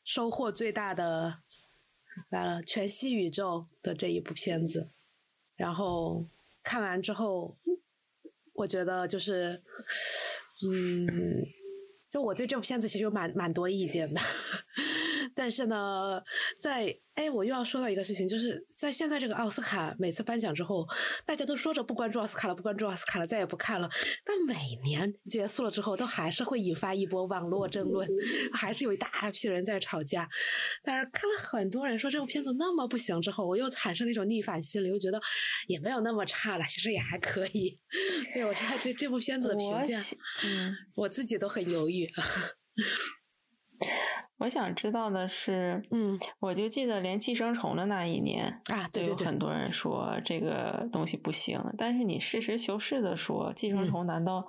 [0.04, 1.40] 收获最大的
[2.30, 4.92] 完了全息宇宙的这一部片子，
[5.56, 6.28] 然后
[6.62, 7.58] 看完之后，
[8.54, 9.64] 我觉得就是
[10.64, 11.08] 嗯，
[12.08, 14.22] 就我对这部片子其实有蛮蛮多意见的。
[15.36, 16.22] 但是呢，
[16.60, 20.88] 在哎，我又要说到一个事情，就是在现在这个奥斯卡每次颁奖之后，
[21.26, 23.90] 大家都说着不关注奥斯卡了，不关注奥斯卡了，再也不看了。
[24.26, 28.08] 但每年结束了之后，都还是会引发一波网络争论，
[28.54, 30.28] 还是有一大批人在吵架。
[30.84, 35.22] 但是看了很多人说这部片子那么不行之后，我又产生了一种逆反心理，又觉得
[35.68, 37.80] 也没有那么差了，其实也还可以。
[38.34, 40.00] 所以我现在对这部片子的评价，
[40.44, 42.10] 嗯，我自己都很犹豫。
[44.44, 54.46] 我想知道的是，嗯，我就记得连寄生虫的那一年啊，对对对，很多人说这个东西不行，但是你实事求是的说，寄生虫难道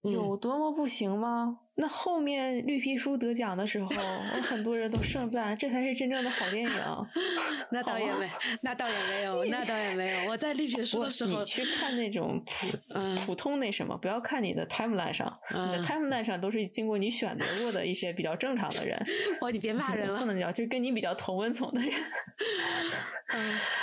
[0.00, 1.58] 有多么不行吗？
[1.78, 3.88] 那后面绿皮书得奖的时候，
[4.42, 6.70] 很多人都盛赞这才是真正的好电影。
[7.70, 8.30] 那倒也没，
[8.62, 10.30] 那倒也没有，那倒也没有。
[10.30, 12.78] 我在绿皮书的时候，你去看那种普
[13.26, 18.98] 普通那什么，不要看你的 timeline 上，你的 timeline 上都是经过你选择过的一些比较正常的人。
[19.42, 21.92] 哦，你别骂人了，不能叫，就是跟你比较同温层的人。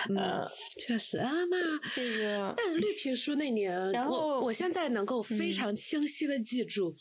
[0.10, 0.48] 嗯，
[0.80, 1.58] 确实啊嘛，
[1.94, 2.54] 这个。
[2.58, 6.96] 但绿皮书那年，然我我现在能够非常清晰的记住，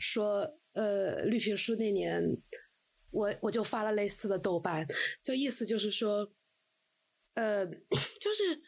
[0.00, 0.27] 说。
[0.72, 2.22] 呃，绿皮书那年，
[3.10, 4.86] 我我就发了类似的豆瓣，
[5.22, 6.30] 就意思就是说，
[7.34, 7.66] 呃，
[8.20, 8.60] 就是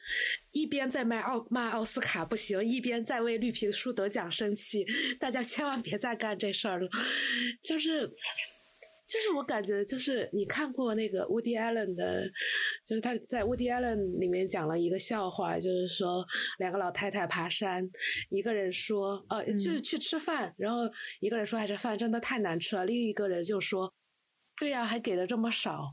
[0.51, 4.85] 一边在卖奥骂奥斯卡不行，一边在为绿皮书得奖生气，
[5.19, 6.89] 大家千万别再干这事儿了，
[7.63, 8.13] 就是。
[9.11, 12.31] 就是我感觉，就是你看过那个 Woody Allen 的，
[12.87, 16.25] 就是他在 Woody Allen 里面讲了一个笑话，就是说
[16.61, 17.91] 两个老太太爬山，
[18.29, 20.83] 一个人说，呃，就去吃饭，然后
[21.19, 23.93] 一个人说，还是饭真的太难吃了，另一个人就说，
[24.61, 25.91] 对呀，还给的这么少，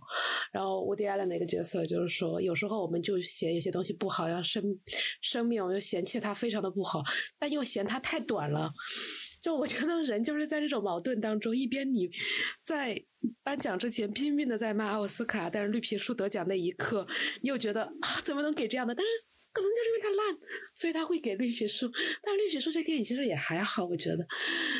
[0.52, 4.64] 然后 Woody Allen 那个角色就是说，有时候我们就嫌有些东西不好，要生
[5.24, 7.02] 生命，我就嫌弃它非常的不好，
[7.40, 8.72] 但又嫌它太短了。
[9.40, 12.10] 就我觉得人就是在这种矛盾当中，一边你
[12.64, 13.06] 在
[13.44, 17.08] 颁奖之前拼命的在骂奥斯卡，但是绿皮书得奖那一刻，
[17.42, 18.94] 你又觉得啊怎么能给这样的？
[18.94, 19.10] 但是
[19.54, 20.38] 可能就是因为它烂，
[20.76, 21.92] 所以他会给绿皮书。
[22.22, 24.28] 但绿皮书这电影其实也还好，我觉得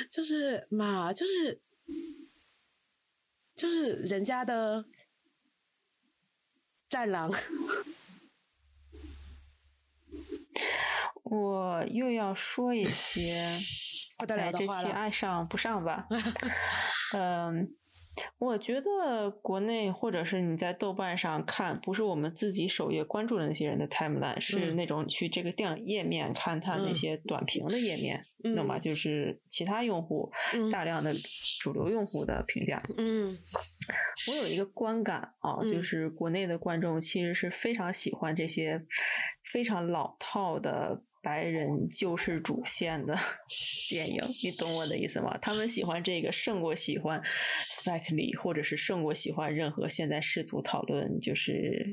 [0.10, 1.62] 就是嘛，就是
[3.56, 4.86] 就是人家的
[6.90, 7.32] 战狼。
[11.24, 13.40] 我又要说一些。
[14.28, 16.08] 哎，这期爱上不上吧？
[17.14, 17.70] 嗯，
[18.40, 28.20] 我觉得国内或者是你在豆瓣上看，不是我们自己首页关注的那些人的 timeline，是那种去这个电影页面看他那些短评的页面，
[28.56, 28.80] 懂吗？
[28.80, 30.32] 就是其他用户
[30.72, 31.14] 大量的
[31.60, 32.82] 主流用户的评价。
[32.98, 33.38] 嗯，
[34.30, 38.84] 我有一个观感啊，就是国内的观众其实是非常喜欢这些
[39.44, 41.04] 非常老套的。
[41.28, 43.14] 白人救世主线的
[43.90, 45.38] 电影，你懂我的意思吗？
[45.42, 47.22] 他们喜欢这个胜过喜欢
[47.70, 51.86] Spike Lee，或者是胜过喜欢任何现在试图讨论就是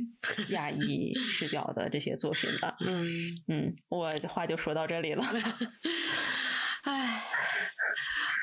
[0.50, 2.76] 亚裔 视角的这些作品的。
[2.86, 3.04] 嗯
[3.48, 5.24] 嗯，我的话就说到这里了。
[6.84, 7.20] 唉，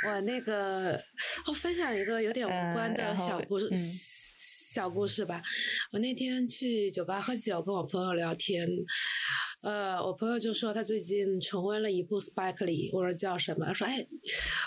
[0.07, 1.01] 我那个，
[1.47, 5.41] 我分享一个有点无关的小故事，小故事吧。
[5.93, 8.67] 我那天去酒吧喝酒，跟我朋友聊天。
[9.61, 13.65] 呃，我朋友就说他最近重温了一部 Spike Lee，我说叫什么？
[13.65, 14.05] 他说哎，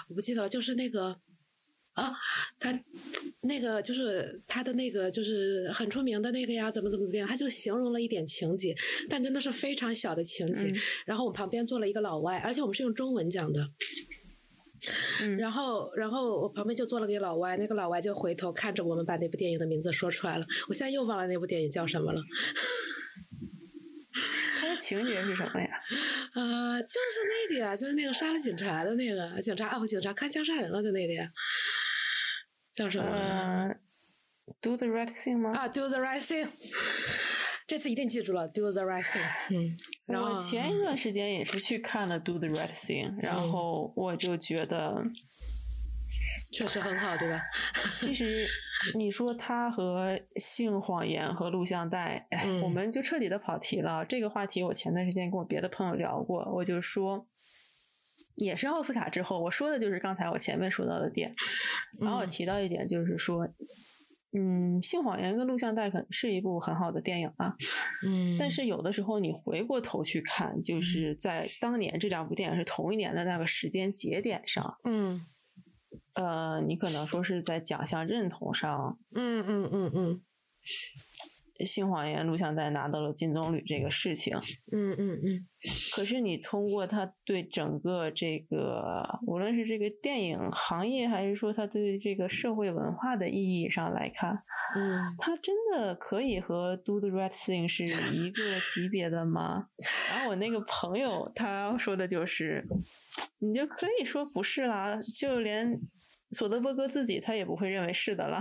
[0.09, 1.17] 我不记得了，就是那个
[1.95, 2.13] 啊，
[2.61, 2.81] 他
[3.41, 7.27] 那个就是他的那个就是很出名的那个呀，怎么怎么怎么样？
[7.29, 8.75] 他就形容了一点情节，
[9.09, 10.73] 但真的是非常小的情节。
[11.05, 13.69] 然后我旁边坐了一个老外，而且我们是用中文讲的。
[15.23, 20.47] 嗯， 然后然后我旁边就坐了个老外，那个老外就回头看着我们，把那部电影的名字说出来了。
[20.69, 22.21] 我现在又忘了那部电影叫什么了。
[24.85, 25.69] 情节是什么呀？
[26.35, 31.31] 啊， 就是那个呀，就是那个杀了警察的那个警察啊，不，警察开枪杀人了的那个呀，
[32.75, 33.75] 叫什么
[34.61, 35.53] ？Do the right thing 吗？
[35.53, 36.47] 啊，Do the right thing，
[37.67, 39.23] 这次一定记住了，Do the right thing。
[39.57, 39.75] 嗯，
[40.07, 45.03] 然后前一段时间也是去看了 Do the right thing，然后我就觉得。
[46.53, 47.43] 确实很好，对吧？
[47.97, 48.47] 其实
[48.95, 54.05] 你说他和性谎言和录像带，哎，我们就彻底的跑题了。
[54.05, 57.27] 这个话题我前段时间跟我别的朋友聊过，我就说，
[58.35, 61.35] 也是奥斯卡之后，我说的就是刚才我前面说到的点。
[62.01, 63.49] 然后我提到一点，就是说，
[64.37, 67.55] 嗯，性谎言跟录像带可能是一部很好的电影啊，
[68.05, 75.25] 嗯，但是有的时候你回过头去看，就是在当年这两部电影是同一年的那个时间节点上，嗯。
[76.15, 80.23] 呃，你可能说是在奖项认同上，嗯嗯嗯嗯，
[81.65, 84.37] 性谎言录像带拿到了金棕榈这个事情。
[84.73, 85.49] 嗯嗯嗯。
[85.93, 94.31] 可是你通过他对整个这个，无论是这个电影行业，还是说他对这个社会文化的意义上来看，
[94.77, 99.69] 嗯，他真的可以和 Do the Right Thing 是一个级别的吗？
[100.11, 102.65] 然后我那个朋友他说的就是，
[103.41, 105.81] 你就可以说不是啦，就连。
[106.35, 108.39] 索德伯格自己他也不会认为是的了，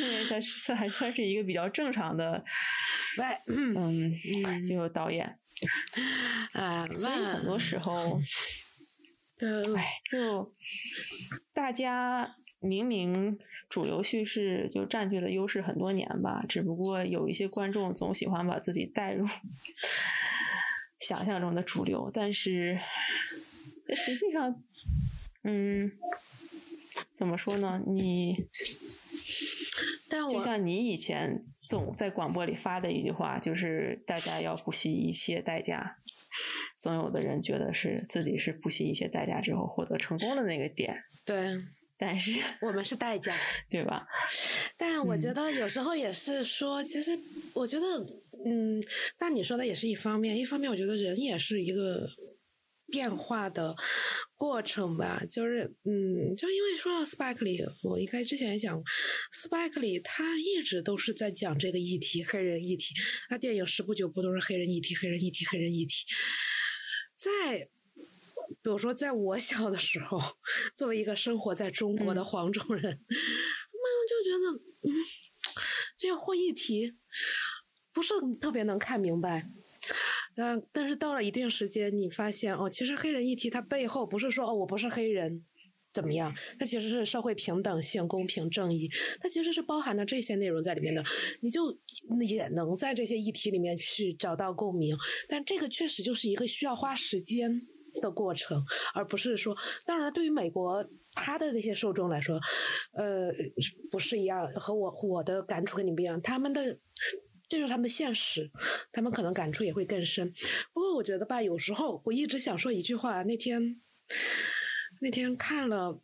[0.00, 2.44] 因为他是还算是一个比较正常的，
[3.46, 4.14] 嗯，
[4.62, 5.38] 就导演，
[6.52, 8.20] 啊，所以很多时候，
[9.76, 10.54] 哎，就
[11.54, 13.38] 大家明明
[13.70, 19.26] 主流叙事就占据了优势很多年吧，只不过有一些观众总喜欢把自己带入
[21.00, 22.78] 想象中的主流，但是
[23.94, 24.62] 实际上，
[25.44, 25.90] 嗯。
[27.14, 27.80] 怎么说呢？
[27.86, 28.34] 你，
[30.30, 35.98] 就像你以前总在广播里发的一句话，就是大家要不惜一切代价。
[36.78, 40.94] 总有的人觉得是自己是不惜一切代价之后获得成功的那个点。
[41.24, 41.56] 对，
[41.98, 43.34] 但是我们是代价，
[43.70, 44.06] 对吧？
[44.76, 47.18] 但我觉得有时候也是说，其实
[47.54, 47.86] 我觉得，
[48.44, 48.82] 嗯，
[49.20, 52.08] 那你说的也是一方面，一方面我觉得人也是一个。
[52.88, 53.74] 变化的
[54.36, 58.82] 过程吧，就是，嗯，就因为说到 Spike Lee，，我一开之前也讲
[59.32, 62.94] ，Spike Lee 他一直都是在讲这个议题，黑人议题，
[63.30, 66.04] 他电影十部九部都是黑人议题，黑人议题，黑人议题。
[67.16, 67.70] 在，
[68.62, 70.20] 比如说在我小的时候，
[70.74, 74.94] 作为一个生活在中国的黄种人，妈妈就觉得，嗯，
[75.96, 76.94] 这个议题
[77.90, 79.46] 不是特别能看明白。
[80.36, 85.42] 但但是到了一定时间，你发现哦，其实黑人议题它背后不是说哦我不是黑人
[85.92, 88.86] 怎么样，它其实是社会平等性、公平正义，
[89.18, 91.02] 它其实是包含了这些内容在里面的。
[91.40, 91.74] 你就
[92.28, 94.94] 也能在这些议题里面去找到共鸣，
[95.26, 97.62] 但这个确实就是一个需要花时间
[98.02, 98.62] 的过程，
[98.94, 99.56] 而不是说，
[99.86, 102.38] 当然对于美国他的那些受众来说，
[102.92, 103.32] 呃，
[103.90, 106.78] 不是一样，和我我的感触跟你不一样，他们的。
[107.48, 108.50] 这就是他们的现实，
[108.92, 110.32] 他们可能感触也会更深。
[110.72, 113.22] 不过我觉得吧，有时候我一直想说一句话。
[113.22, 113.80] 那天
[115.00, 116.00] 那天看了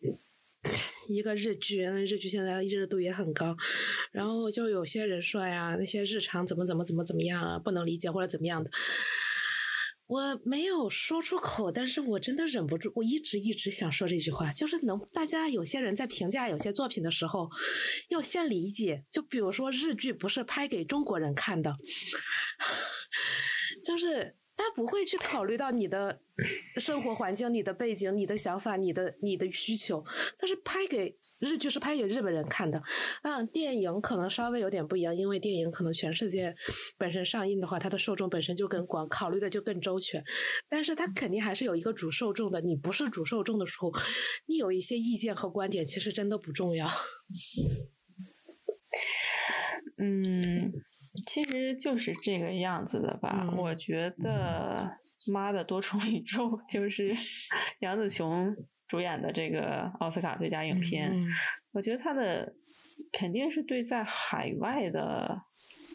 [1.09, 3.57] 一个日剧，那日剧现在热度也很高。
[4.13, 8.71] 然后就有些人说呀，那些日常怎么怎么怎么怎么样啊，不能理解或者怎么样的。
[10.13, 17.49] 我没有说出口，但是我真的忍不住，我一直一直想说这句话，就是能大家有些人在评价有些作品的时候，
[18.11, 21.75] 要先理解，就比如说日剧不是拍给中国人看的，
[23.83, 24.37] 就是。
[24.63, 26.21] 他不会去考虑到你的
[26.77, 30.05] 生活环境、你的背景、你的想法、你的你的需求。
[30.39, 32.81] 他是拍给日剧，是拍给日本人看的。
[33.23, 36.55] 嗯电影可能稍微有点不一样，因为电影可能全世界
[36.97, 40.23] 本身上映的话，它的受众本身就更广，考虑的就更周全。
[40.69, 42.61] 但是它肯定还是有一个主受众的。
[42.61, 43.93] 你不是主受众的时候，
[44.47, 46.89] 你有一些意见和观点，其实真的不重要。
[49.99, 50.73] 嗯。
[51.27, 53.49] 其实就是这个样子的吧？
[53.57, 54.91] 我觉得
[55.33, 57.15] 《妈的多重宇宙》 就是
[57.81, 58.55] 杨紫琼
[58.89, 61.13] 主演的这个奥斯卡最佳影片。
[61.73, 62.53] 我觉得他的
[63.13, 65.43] 肯定是对在海外的，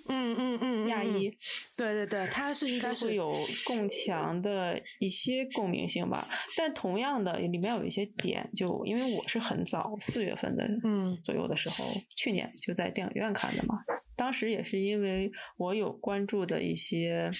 [0.07, 1.29] 嗯嗯嗯，亚裔，
[1.75, 3.31] 对对对，他是应该是会有
[3.67, 6.27] 更强的一些共鸣性吧。
[6.55, 13.79] 但同样的，里面有一些点，就因为我是很早四月份的嗯左右的时候，去年就在电影院看的嘛。
[14.17, 17.31] 当时也是因为我有关注的一些，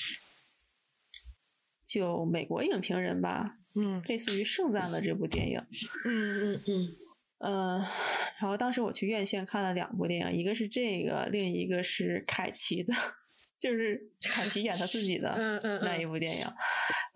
[1.85, 5.59] 就美国影评人吧，嗯，类似于盛赞了这部电影，
[6.05, 6.87] 嗯嗯嗯，
[7.39, 7.79] 嗯，
[8.39, 12.93] 然后当时我去院线看了两部电影，一个是这个，另一个是凯奇的。
[13.59, 16.45] 就是凯奇演他自己的那一部电影，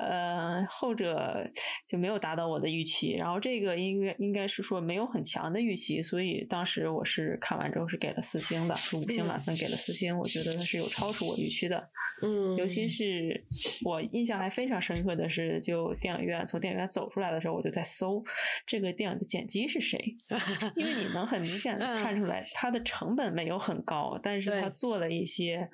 [0.09, 1.49] 呃，后者
[1.87, 11.89] 就没有达到我的预期，然后这个应该应该是说没有很强的预期，所以当时我是看完之后是给了四星的，是五星满分给了四星，我觉得它是有超出我预期的，
[12.21, 13.45] 嗯，尤其是
[13.85, 18.23] 我印象还非常深刻的是，就电影院从电影院走出来的时候，我就在搜
[18.65, 19.97] 这个电影的剪辑是谁，
[20.75, 25.69] 因为你能很明显的看出来它的成本没有很高，但是它做了一些。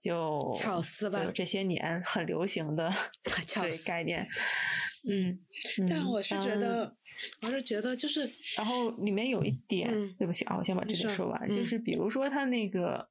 [0.00, 2.90] 就巧思吧，就这些年很流行的
[3.54, 4.26] 对概念，
[5.08, 5.38] 嗯，
[5.88, 6.94] 但我是觉得，
[7.44, 13.08] 我是觉得就是，然后里面有一点，对不起啊，我先把这个说完，就是比如说他那个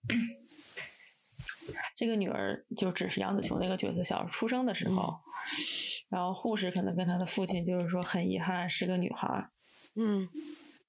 [1.96, 5.20] 这个女儿，就只是杨紫琼那个角色，小时候出生的时候，
[6.10, 9.50] 然后护士可能跟她的父亲就是说很遗憾是个女孩，
[9.96, 10.28] 嗯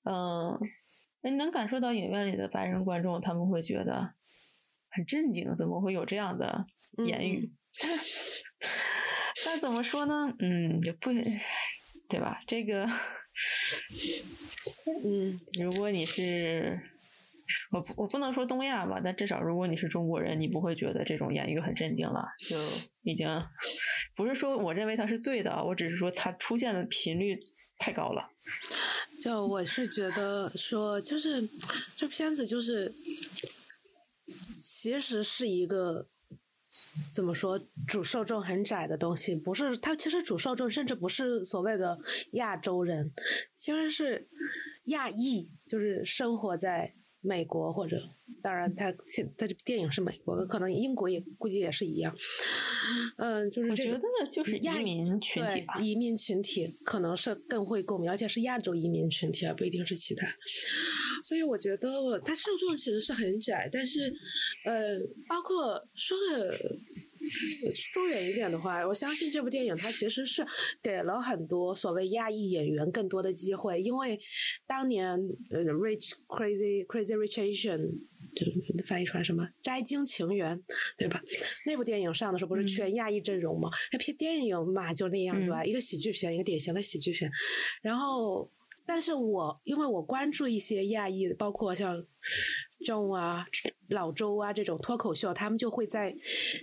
[0.04, 0.58] 嗯，
[1.22, 4.14] 你能感受到影院里的白人观众他们会觉得。
[4.92, 6.66] 很震惊，怎么会有这样的
[7.06, 7.52] 言语？
[9.52, 10.32] 那怎么说呢？
[10.38, 11.10] 嗯，也不
[12.08, 12.40] 对吧？
[12.46, 12.86] 这个，
[15.04, 16.80] 嗯，如果你是
[17.72, 22.56] 我，我不能说东亚吧，但至少如果你是中国人，你不会觉得这种言语很震惊了，就
[23.02, 23.28] 已经
[24.14, 27.36] 不是说我认为它是对的，我只是说它出现的频率
[27.76, 28.30] 太高了。
[29.20, 31.48] 就我是觉得说，就是
[31.96, 32.94] 这片子就是
[34.62, 36.06] 其实是一个。
[37.12, 37.60] 怎么说？
[37.86, 39.96] 主受众很窄的东西，不是它。
[39.96, 41.98] 其实主受众甚至不是所谓的
[42.32, 43.12] 亚洲人，
[43.56, 44.28] 其实是
[44.84, 48.00] 亚裔，就是生活在美国或者，
[48.40, 52.16] 当然，他现它这电影是美国，可能英国也估计也是一样。
[53.18, 54.00] 嗯，就是觉得
[54.30, 60.26] 就是移民群体吧，移民群体可能是更会共鸣，而且是亚洲移民群体，而不一定是其他。
[61.30, 64.12] 所以我觉得我它受众其实是很窄，但是，
[64.64, 66.58] 呃，包括说的
[67.72, 70.44] 说远一点的话，我相信这部电影它其实是
[70.82, 74.18] 给了很多所谓亚裔演员更多的机会，因为
[74.66, 75.08] 当年
[75.50, 77.78] 呃《Rich Crazy Crazy Rich Asian》
[78.84, 80.58] 翻译出来什么《摘金情缘》，
[80.98, 81.22] 对吧？
[81.64, 83.70] 那部电影上的时候不是全亚裔阵容吗？
[83.92, 85.64] 那片电影嘛就那样对吧？
[85.64, 87.30] 一个喜剧片，一个典型的喜剧片，
[87.82, 88.50] 然后。
[88.92, 92.04] 但是我因为我关注一些亚裔，包括像。
[92.84, 93.44] 周啊，
[93.88, 96.14] 老周啊，这种脱口秀，他们就会在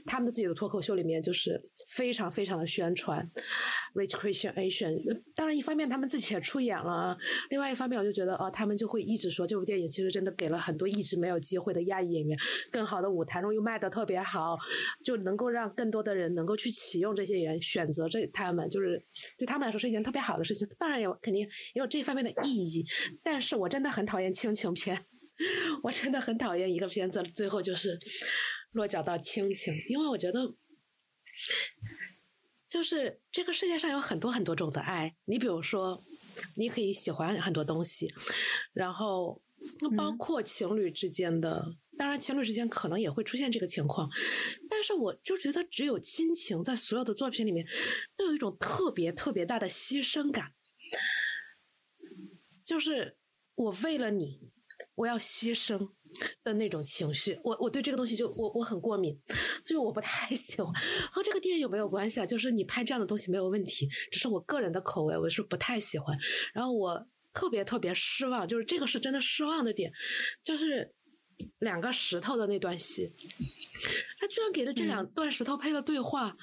[0.06, 3.30] 他们自己的脱口秀里面，就是非常非常的宣传
[3.96, 5.22] rich Christian Asian。
[5.36, 7.18] 当然，一方面他们自己也出演了，
[7.50, 12.38] 另外一方面我就觉得，哦，他们就会一直说这部电影其实真的给了很多一直没有机会的亚裔演员
[12.72, 14.58] 更好的舞台，然后又卖的特别好，
[15.04, 19.04] 就能够让更多的人能够去启用这些人，选择这他们，就是
[19.38, 20.68] 对他们来说是一件特别好的事情。
[20.80, 21.42] 当然有肯定
[21.74, 22.86] 也有这方面的意义，
[23.24, 25.06] 但是我真的很讨厌亲情片。
[25.84, 27.98] 我真的很讨厌一个片子最后就是
[28.72, 30.56] 落脚到亲情，因为我觉得
[32.68, 35.16] 就是这个世界上有很多很多种的爱。
[35.26, 36.04] 你比如说，
[36.56, 38.12] 你可以喜欢很多东西，
[38.74, 39.42] 然后
[39.96, 44.10] 包括情侣之间的，当然情侣之间可能也会出现这个情况，
[44.68, 47.66] 但是我就觉得只有亲情在所有的作品里面
[48.18, 50.54] 都有一种特别特别大的牺牲感，
[52.66, 53.18] 就是
[53.54, 54.52] 我为了你。
[54.96, 55.90] 我要牺牲
[56.44, 59.18] 的那种情绪，我我对这个东西就我我很过敏，
[59.64, 60.74] 所以我不太喜欢。
[61.12, 62.26] 和这个电影有没有关系啊？
[62.26, 66.18] 就是你拍这样的东西没有问题，只是我个人的口味，我是不太喜欢。
[66.54, 69.92] 然后我特别特别失望，就是这个是真的失望的点，
[70.44, 70.92] 就是
[71.60, 73.14] 两个石头的那段戏，
[74.20, 76.36] 他居然给了这两段石头配了对话，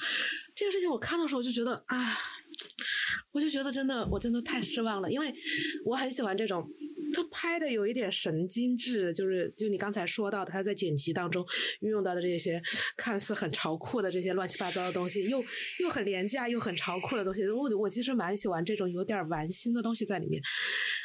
[0.55, 2.17] 这个事情我看的时候我就觉得啊，
[3.33, 5.35] 我就觉得真的我真的太失望了，因为
[5.85, 6.67] 我很喜欢这种。
[7.13, 11.47] 他拍的有一点神经质，就是就你刚才说到的，他在剪辑当中
[11.81, 12.61] 运用到的这些
[12.97, 15.41] 看似很潮酷的这些乱七八糟的东西，又
[15.79, 20.43] 又很廉价又很潮酷的东西，我我其实蛮喜欢这种有点玩心的东西在里面。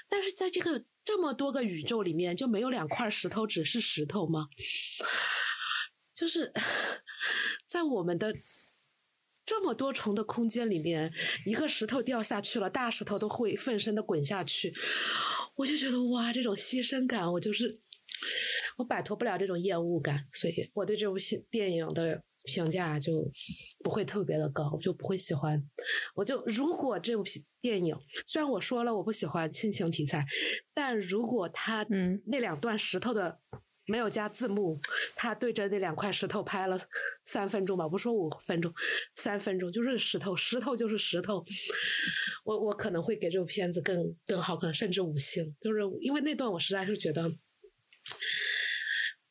[0.09, 4.47] 但是在这个这么多个宇宙里面，就没有两块石头只是石头吗？
[6.15, 6.51] 就是
[7.67, 8.33] 在我们的。
[9.49, 11.11] 这么多重的空间里面，
[11.43, 14.71] 一个石头掉下去了，大石头都会奋身的滚下去。
[15.55, 17.79] 我就觉得哇，这种牺牲感，我就是
[18.77, 23.27] 我摆脱不了这种厌恶感，所以我对这部戏电影的评价就
[23.83, 25.59] 不会特别的高，我就不会喜欢。
[26.13, 27.23] 我就如果这部
[27.59, 27.97] 电影，
[28.27, 30.23] 虽然我说了我不喜欢亲情题材，
[30.75, 33.39] 但如果他嗯那两段石头的。
[33.89, 34.79] 没有加字幕，
[35.15, 36.77] 他对着那两块石头拍了
[37.25, 38.71] 三分钟吧，不说五分钟，
[39.15, 41.43] 三分钟就是石头，石头就是石头。
[42.45, 47.31] 我我可能会给这部片子更更好，可能甚至五星，就是因为那段我实在是觉得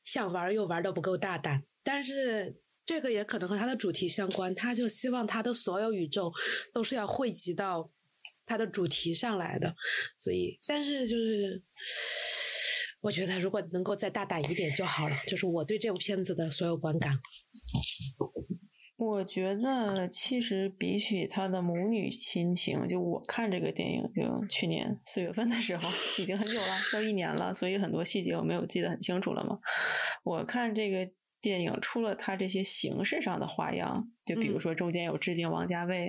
[0.04, 1.62] 想玩又玩的不够大胆。
[1.82, 6.32] 但是这个也可能和他的主题相关，他就希望他的所有宇宙
[6.74, 7.90] 都是要汇集到
[8.44, 9.74] 他的主题上来的，
[10.18, 11.62] 所以但是就是。
[13.00, 17.18] 我觉得如果能够再大胆一点就好了，就是我对这部片子的所有观感。
[18.96, 25.88] 我觉得其实比起他的母女亲情，就我看这个电影，就去年四月份的时候，
[26.20, 29.60] 已经很久了，要一年了，所以很多细节我没有记得很清楚了嘛。
[30.24, 31.08] 我看这个
[31.40, 36.08] 电影，除了他这些形式上的花样，就比如说中间有致敬王家卫，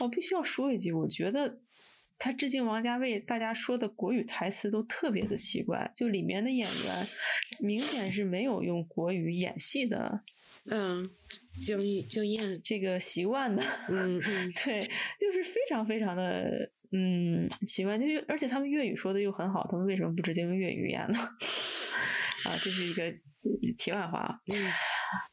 [0.00, 1.60] 我必须要说一句，我觉得。
[2.20, 7.06] 他致敬王家卫，大家说的国语台词都特别的奇怪，就里面的演员
[7.58, 10.20] 明显是没有用国语演戏的，
[10.66, 11.10] 嗯，
[11.62, 14.86] 经经验这个习惯的，嗯嗯， 对，
[15.18, 21.18] 就是非常非常的嗯奇怪，就而且他们粤语说的又很好，他们为什么不直接用粤语演呢？
[22.44, 23.10] 啊，这是一个
[23.78, 24.40] 题外话。
[24.52, 24.70] 嗯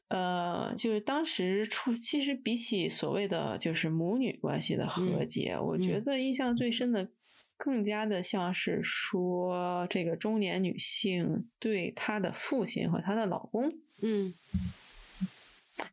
[0.07, 7.09] 呃，就是当时出，其实比起所谓的就是母女关系的和解，我觉得印象最深的，
[7.57, 14.33] 更加的像是说这个中年女性对她的父亲和她的老公，嗯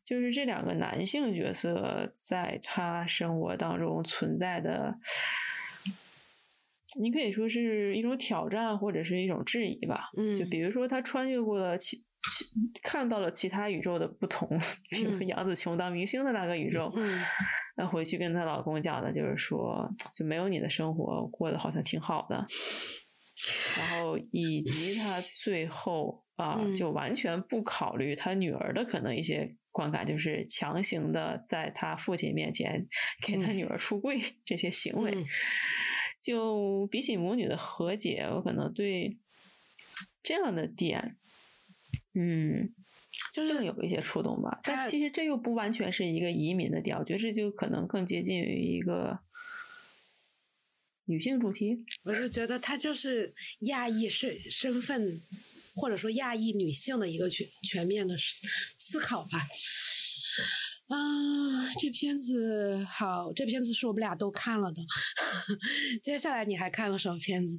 [0.04, 4.98] 就是这两个男性角色在她生活当中存在的。
[6.96, 10.10] 你可以说是一种挑战，或者是一种质疑吧。
[10.16, 11.76] 嗯就比如说，他穿越过了
[12.82, 14.48] 看到了其他宇宙的不同，
[14.90, 17.20] 比如杨紫琼当明星的那个宇宙，嗯
[17.76, 22.46] 那回去跟她老公讲的就是说，就没有你的生活过得好像挺好的。
[23.76, 32.86] 然后以及她最后啊，嗯就完全不考虑她女儿的可能一些观感，就是强行的在她父亲面前
[33.26, 35.12] 给他嗯女儿出柜 这些行为。
[35.14, 35.24] 嗯
[36.24, 39.18] 就比起母女的和解，我可能对
[40.22, 41.18] 这样的点，
[42.14, 42.72] 嗯，
[43.32, 44.60] 就是更有一些触动吧。
[44.62, 49.18] 但其实这又不完全是一个移民的调，我觉得这就可能更接近于一个
[51.06, 51.84] 女性主题。
[52.04, 55.20] 我是觉得她就是亚裔身身份，
[55.74, 58.46] 或者说亚裔女性的一个全全面的思
[58.78, 59.46] 思考吧。
[60.86, 60.96] 啊，
[61.80, 64.82] 这片子好，这片子是我们俩都看了的。
[66.02, 67.58] 接下来你还看了什么片子？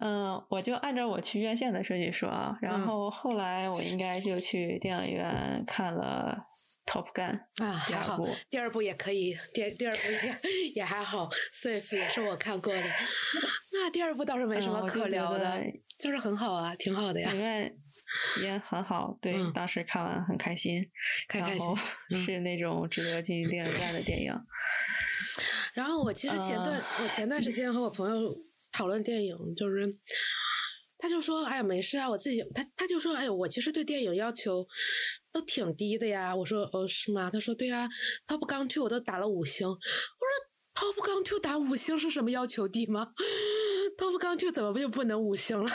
[0.00, 6.46] 嗯，我就按照我去院线的顺序说啊，然嗯后后来我应该就去电影院看了
[6.90, 12.82] 《Top Gun》啊，还好第二部，第二部也可以，第第二部也也还好，Safe 也是我看过的。
[13.72, 17.38] 那第二部倒是没什么可聊的，得就是很好啊，挺好的呀影。
[17.38, 17.76] 院
[18.34, 20.82] 体验很好， 对，嗯当时看完很开心，
[21.28, 21.74] 开开心然后
[22.10, 24.34] 嗯是那种值得进电影院的电影。
[25.74, 26.72] 然后我其实前段、
[27.02, 28.34] 我前段时间和我朋友
[28.72, 29.86] 讨论电影，就是
[30.98, 34.66] 他就说：“哎呀，没事啊，我自己。”他他就说：“哎，我其实对电影要求
[35.32, 37.88] 都挺低的呀。”我说：“哦，是吗？”他说：“对啊
[38.26, 39.80] ，Top Gun Two 我都打了五星。”我说
[40.74, 43.12] ：“Top Gun Two 打五星是什么要求低吗
[43.96, 45.70] ？Top Gun Two 怎么就不能五星了？”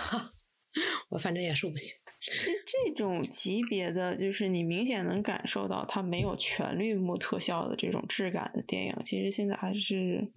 [1.10, 1.96] 我反正也是五星。
[2.20, 10.28] 其实这种级别的，就是你明显能感受到它没有全绿幕特效的这种质感的电影，其实现在还是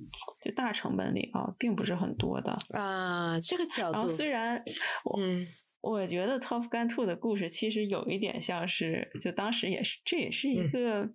[0.43, 2.53] 就大成本里啊，并不是很多的。
[2.79, 4.63] 啊，这个角度然后度，虽然
[5.05, 5.47] 我嗯
[5.81, 11.11] 我觉得《Top Gun Two》的故事其实有一点像是，就当时也是，这也是一嗯个，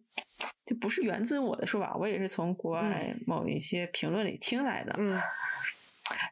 [0.65, 4.95] 就不是源自我的说法，我也是从国外某一些评论里听来的。
[4.97, 5.19] 嗯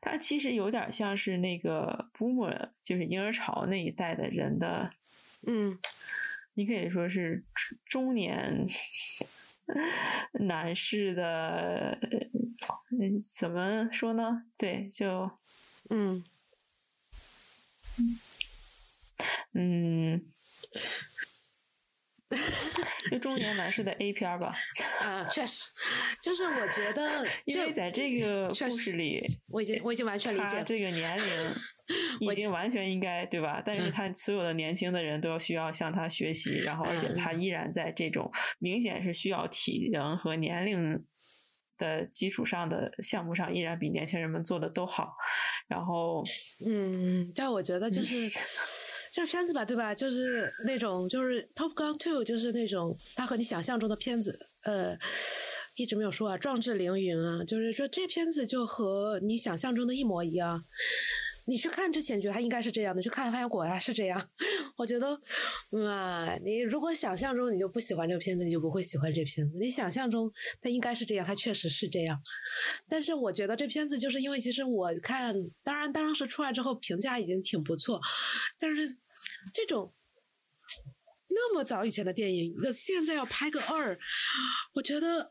[0.01, 4.91] 它其实有点像是那个 Boomer，就是婴儿潮那一代的人的，
[5.47, 5.77] 嗯
[6.53, 7.43] 你可以说是
[7.85, 8.65] 中年
[10.33, 14.43] 男士的，呃怎么说呢？
[14.57, 15.31] 对，就
[15.89, 16.23] 嗯
[19.53, 20.25] 嗯，
[23.11, 24.53] 就中年男士的 A 片吧。
[25.01, 25.69] 啊，确实，
[26.21, 31.25] 就是我觉得 因为在这个故事里，我已经我已经完全理解这个年龄
[32.19, 33.61] 已经完全应该对吧？
[33.65, 41.03] 但是嗯他所有的年轻的人都要需要向他学习，然后而且嗯他依然在这种明显是需要体能和年龄
[41.77, 45.15] 的基础上的项目上，依然比年轻人们做的都好。
[45.67, 46.23] 然后，
[46.65, 48.29] 嗯，但我觉得就是。
[49.11, 49.93] 这片子吧，对吧？
[49.93, 54.97] 就是那种，就是《Top Gun Two》，就是那种他和你想象中的片子，呃，
[55.75, 60.63] 一直没有说啊，壮志凌云啊，就是说这片子就和你想象中的一模一样。
[61.51, 64.29] 你去看之前觉得它应该是这样的，去看发现果然是这样。
[64.77, 65.21] 我觉得，
[65.69, 69.57] 嘛，你如果想象中你就不喜欢这个片子，你就不会喜欢这片子。
[69.59, 70.31] 你想象中
[70.61, 72.17] 它应该是这样，它确实是这样。
[72.87, 77.99] 但是我觉得这片子就是因为其实我看，当然当时出来之后评价已经挺不错，
[78.57, 78.87] 但是
[79.53, 79.93] 这种
[81.27, 83.99] 那么早以前的电影，那现在要拍个二，
[84.73, 85.29] 我觉得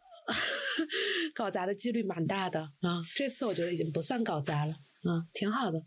[1.34, 3.00] 搞砸的几率蛮大的啊。
[3.16, 5.82] 这次我觉得已经不算搞砸了，啊，挺好的。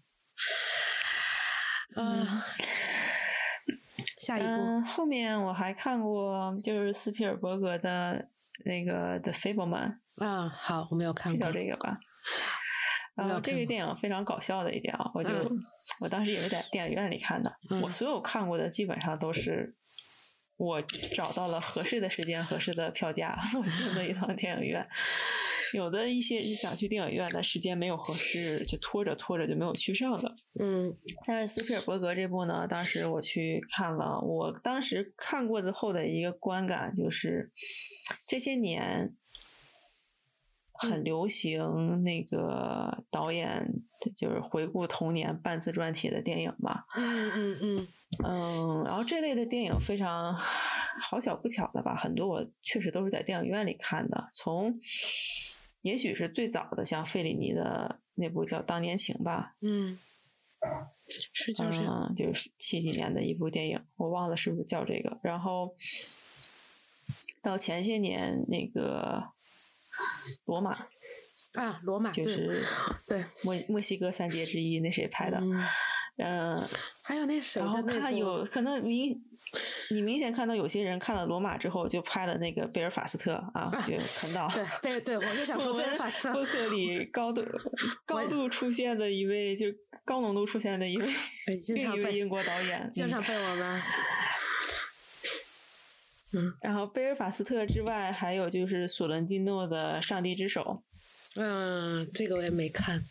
[1.96, 2.46] 啊，
[4.20, 8.28] 下一步，嗯，后面我还看过就是斯皮尔伯格的
[8.66, 11.52] 那个《The Fableman》，啊，好，我没有看过是叫。
[11.52, 12.00] 这个吧？
[13.16, 15.64] 然后这个电影非常搞笑的一点啊，我就、嗯
[16.00, 19.76] 我当时也是在电影院里看的，嗯我所有看过的基本上都是
[20.58, 20.82] 我
[21.14, 24.88] 找到了合适的时间、合适的票价， 我进了一趟电影院。
[25.74, 30.36] 有的一些是想去电影院，但时间没有合适，就拖着拖着就没有去上了。
[30.60, 30.96] 嗯
[31.26, 37.52] 但是斯皮尔伯格这部呢，当时我去看了，我当时看过之后的一个观感就是，
[38.28, 39.16] 这些年
[40.74, 43.68] 很流行那个导演
[44.16, 46.86] 就是回顾童年半自传体的电影吧。
[46.96, 47.88] 嗯嗯嗯
[48.24, 54.30] 嗯，然后这类的电影非常好巧不巧的吧，很多我确实都是在电影院里看的。
[54.34, 54.78] 从
[55.84, 60.00] 也许是最早的，像费里尼的那部叫《当年情》吧，嗯，
[61.34, 65.20] 是就是嗯，就是七几年的一部电影，我忘了是不是叫这个。
[65.22, 65.76] 然后
[67.42, 69.32] 到前些年那个
[70.46, 70.88] 罗马，
[71.54, 72.64] 啊，罗马就是
[73.06, 75.38] 对墨墨西哥三杰之一，那谁拍的？
[75.42, 75.68] 嗯，
[76.18, 76.64] 嗯，
[77.06, 79.22] 还有那谁然后看有可能明，
[79.92, 84.50] 你明显看到有些人看了罗马之后就拍了那个贝尔法斯特啊，就看到
[84.82, 87.44] 对贝对，我就想说贝尔法斯特播客里高度
[88.08, 89.66] 高度出现的一位，就
[90.06, 91.06] 高浓度出现的一位
[91.76, 93.82] 另一位英国导演，嗯经常被我们。
[96.36, 100.82] 嗯然后贝尔法斯特之外，还有就是索伦蒂诺的《上帝之手
[101.36, 103.04] 嗯，这个我也没看，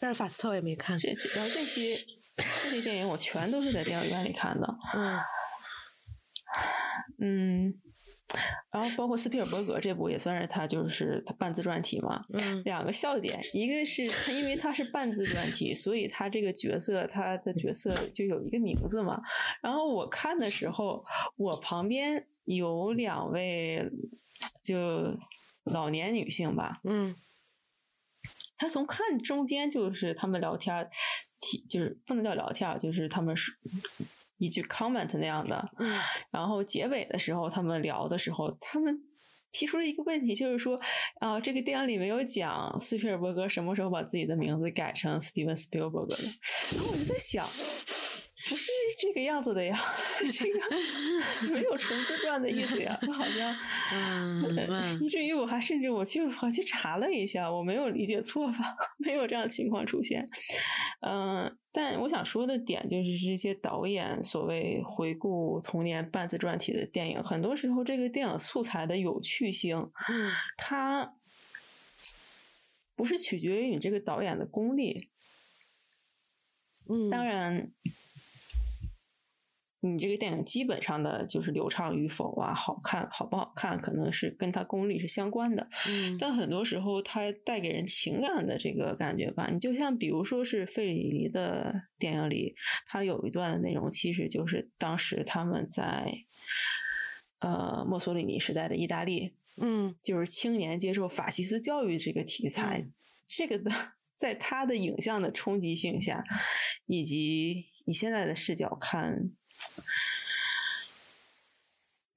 [0.00, 0.98] 贝尔法斯特我也没看》，
[1.36, 1.96] 然后这些
[2.36, 5.18] 这类电影我全都是在电影院里看的，嗯。
[7.18, 7.74] 嗯，
[8.70, 12.62] 然后包括斯皮尔伯格这部也算是他就是他半自传体嘛，嗯。
[12.64, 19.20] 两个笑点，一个是他因为他是半自传体，所以他这个角色他的角色就有一个名字嘛。
[19.62, 21.04] 然后我看的时候，
[21.36, 23.90] 我旁边有两位
[24.62, 25.16] 就
[25.64, 27.16] 老年女性吧，嗯。
[28.58, 30.88] 他从看中间就是他们聊天儿
[31.40, 33.52] 提，就是不能叫聊天儿，就是他们是
[34.38, 35.70] 一句 comment 那样的。
[35.78, 35.98] 嗯
[36.30, 38.98] 然后结尾的时候，他们聊的时候，他们
[39.52, 40.78] 提出了一个问题，就是说，
[41.20, 46.16] 啊、这个电影里没有讲斯皮尔伯格什么时候把自己的名字改成 Steven Spielberg 的。
[46.76, 48.70] 然后我就在想，不是
[49.00, 49.74] 这个样子的呀，
[50.32, 50.60] 这个
[51.52, 53.56] 没有重自传的意思呀，他好像。
[55.00, 58.76] 以至于我还甚至我去我去查了一下，我没有理解错吧？
[58.98, 60.28] 没有这样的情况出现。
[61.00, 71.14] 嗯、但我想说的点就是这些导演所谓回顾童年半自传体的电影，很多时候这个电影素材的有趣性，嗯它
[72.94, 75.10] 不是取决于你这个导演的功力，
[76.88, 77.70] 嗯，当然。
[79.86, 85.68] 你这个电影基本上的就是流畅与否啊，好看好不好看，可能是跟它功力是相关的。
[85.88, 92.54] 嗯但很多时候，它带给人情感的这个感觉吧，你就像比如说是费里尼的电影里，
[92.86, 96.12] 他有一段的内容，其实就是当时他们在
[97.38, 102.92] 呃墨索里尼时代的意大利，嗯就是青年接受法西斯教育这个题材，嗯
[103.28, 103.70] 这个的
[104.16, 106.24] 在他的影像的冲击性下，
[106.86, 109.30] 以及以现在的视角看。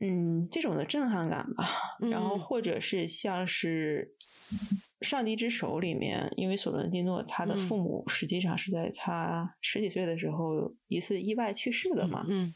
[0.01, 1.67] 嗯，这种的震撼感吧，
[2.09, 2.39] 然后嗯。
[2.39, 4.13] 或者是像是
[5.05, 7.57] 《上帝之手》里面，因为索伦蒂诺他的嗯。
[7.57, 12.53] 父母实际上是在他十几岁的时候一次意外去世的嘛，嗯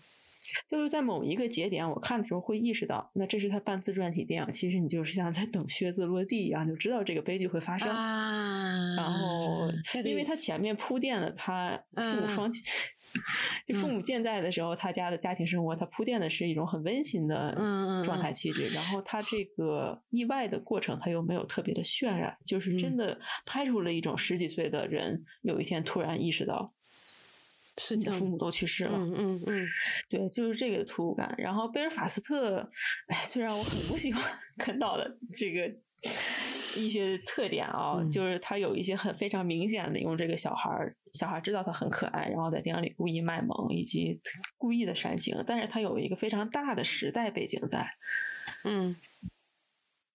[0.68, 7.90] 就是在某一个节点，我看的时候会意识到，那这是他半自传体电影，其实你就是像在等靴子落地一样，就知道这个悲剧会发生。
[7.90, 9.70] 啊，然后，
[10.04, 12.30] 因为他前面铺垫了他父母嗯。
[12.30, 12.62] 双亲，
[13.66, 17.54] 就父母健在的时候，他家的家庭生活，他铺垫的是一种很温馨的
[18.04, 18.68] 状态气质。
[18.70, 26.74] 然后他这个意外的过程，他又没有特别的渲染，就是嗯真的拍出了一种十几岁的人有一天突然意识到。
[27.80, 29.68] 事情你的父母都去世了，嗯嗯嗯
[30.08, 31.34] 对，就是这个突兀感。
[31.40, 32.60] 然后贝尔法斯特，
[33.08, 34.24] 哎，虽然我很不喜欢
[34.60, 35.62] 看到的这个
[36.76, 38.10] 一些特点啊，嗯。
[38.10, 44.20] 就是他有一些很非常明显的用这个小孩儿，小孩知道他很可爱，然后在电影里故意卖萌，以及
[44.58, 47.96] 故意的煽情，但是他有一个非常大的时代背景在，
[48.64, 48.96] 嗯。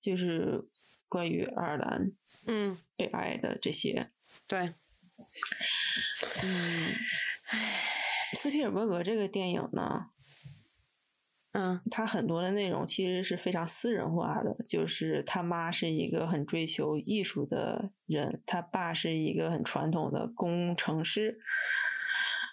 [0.00, 0.64] 就是
[1.08, 2.12] 关于爱尔兰
[2.46, 4.10] 嗯，被爱的这些，
[4.46, 4.72] 对，
[6.44, 6.94] 嗯，
[8.34, 10.10] 斯皮尔伯格这个电影呢，
[11.58, 11.80] 嗯。
[11.90, 21.38] 他很多的内容其实是非常私人化的，就是他妈是一个很追求艺术的人，他爸是一个很传统的工程师，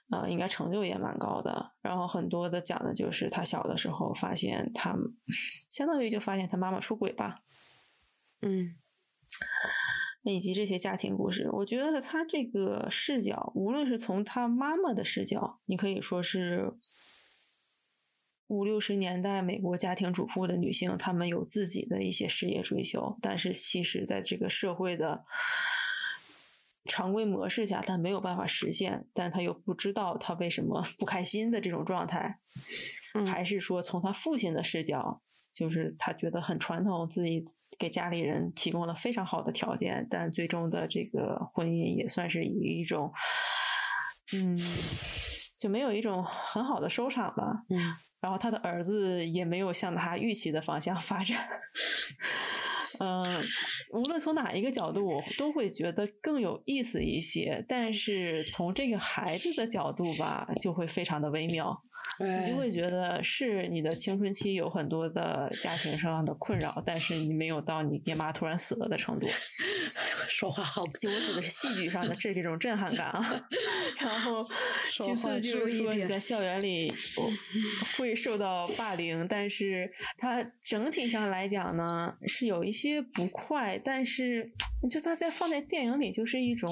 [0.10, 1.74] 啊、应该成就也蛮高的。
[1.82, 4.95] 然后很多的讲的就是他小的时候发现他，
[5.70, 7.41] 相当于就发现他妈妈出轨吧，
[8.41, 8.76] 嗯。
[10.28, 16.74] 以及这些家庭故事，我觉得他这个视角，无论是从他妈妈的视角，你可以说是
[18.48, 25.26] 五六十年代美国家庭主妇的女性，她们有自己的一些事业追求，但是其实在这个社会的
[26.86, 32.39] 常规模式下，她没有办法实现，但她又不知道她为什么不开心的这种状态，
[33.16, 33.26] 嗯。
[33.26, 35.22] 还是说从她父亲的视角，
[35.52, 37.43] 就是他觉得很传统，自己
[37.80, 43.12] 给家里人提供了非常好的条件，但最终的这个婚姻也算是以一种，
[44.34, 44.58] 嗯，
[45.58, 47.64] 就没有一种很好的收场吧。
[47.70, 51.38] 嗯，然后他的儿子也没有向他预期的方向发展。
[53.00, 53.26] 嗯，
[53.91, 57.64] 无论从哪一个角度，我都会觉得更有意思一些。
[57.68, 61.82] 但是从这个孩子的角度吧，就会非常的微妙。
[62.18, 69.28] 你就会觉得是你的青春期有很多的家庭上的困扰，但是你没有到你爹妈突然死了的程度。
[70.30, 73.43] 说话好，就我指的是戏剧上的这这种震撼感啊。
[74.00, 74.46] 然后，
[74.91, 76.93] 其次就是说你在校园里
[77.98, 84.53] 会受到霸凌，但是它整体上来讲呢是有一些不快，但是
[84.89, 86.69] 就它在放在电影里就是一种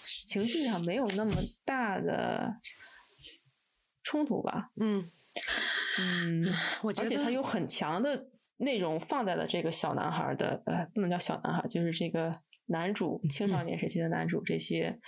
[0.00, 1.32] 情绪上没有那么
[1.64, 2.56] 大的。
[4.06, 5.10] 冲突吧，嗯
[5.98, 6.46] 嗯，
[6.98, 8.28] 而且他有很强的
[8.58, 12.30] 内容放在了这个小男孩的，呃，不能叫小男孩，就是这个
[12.66, 15.00] 男主青少年时期的男主，这些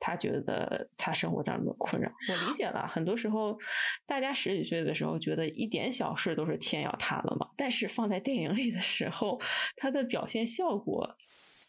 [0.00, 2.86] 他觉得他生活当中的困扰，我理解了。
[2.86, 3.58] 很多时候，
[4.06, 9.40] 大家十几岁的时候觉得一点小事都是天要塌了嘛，但是放在电影里的时候，
[9.76, 11.16] 他的表现效果。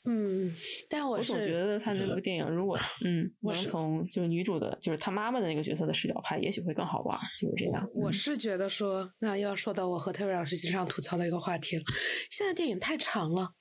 [0.06, 0.50] 嗯，
[0.90, 7.86] 但我总觉得他那部电影，如果 嗯能从就是女主的，就是他妈妈的那个角色的视角拍，也许会更好玩，就是这样。
[7.94, 11.84] 我是觉得说，那要说到我和特瑞老师经常吐槽的一个话题了，
[12.32, 13.52] 现在电影太长了。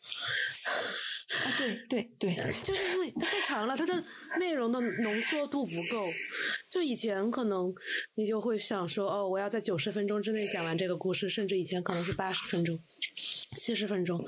[1.29, 4.03] 啊，对对对，就是因为它太长了，它的
[4.39, 6.07] 内容的浓缩度不够。
[6.71, 7.71] 就以前可能
[8.15, 12.83] 你就会想说，哦，我要在九十分钟之内讲完这个故事，甚至以前可能是八十分钟、
[13.57, 14.25] 七十分钟。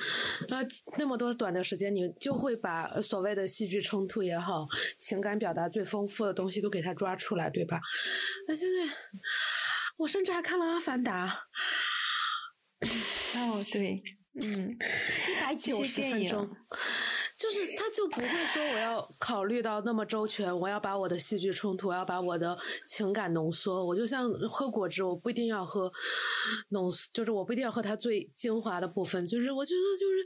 [0.48, 0.58] 那
[0.98, 4.66] 那么多短的时间，你就会把所谓的戏剧冲突也好，
[4.98, 7.80] 情感表达最丰富的东西都给它抓出来，对吧？
[8.46, 8.94] 那现在
[9.96, 11.46] 我甚至还看了《阿凡达》。
[13.38, 14.02] 哦，对。
[14.32, 14.76] 嗯，
[15.28, 16.48] 一百九十分钟，
[17.36, 22.56] 就是他就不会说我要考虑到那么周全，我要把我的戏剧冲突，我要把我的
[22.86, 23.84] 情感浓缩。
[23.84, 25.90] 我就像喝果汁，我不一定要喝
[26.68, 29.26] 浓，就是我不一定要喝它最精华的部分。
[29.26, 30.22] 就是我觉得，就是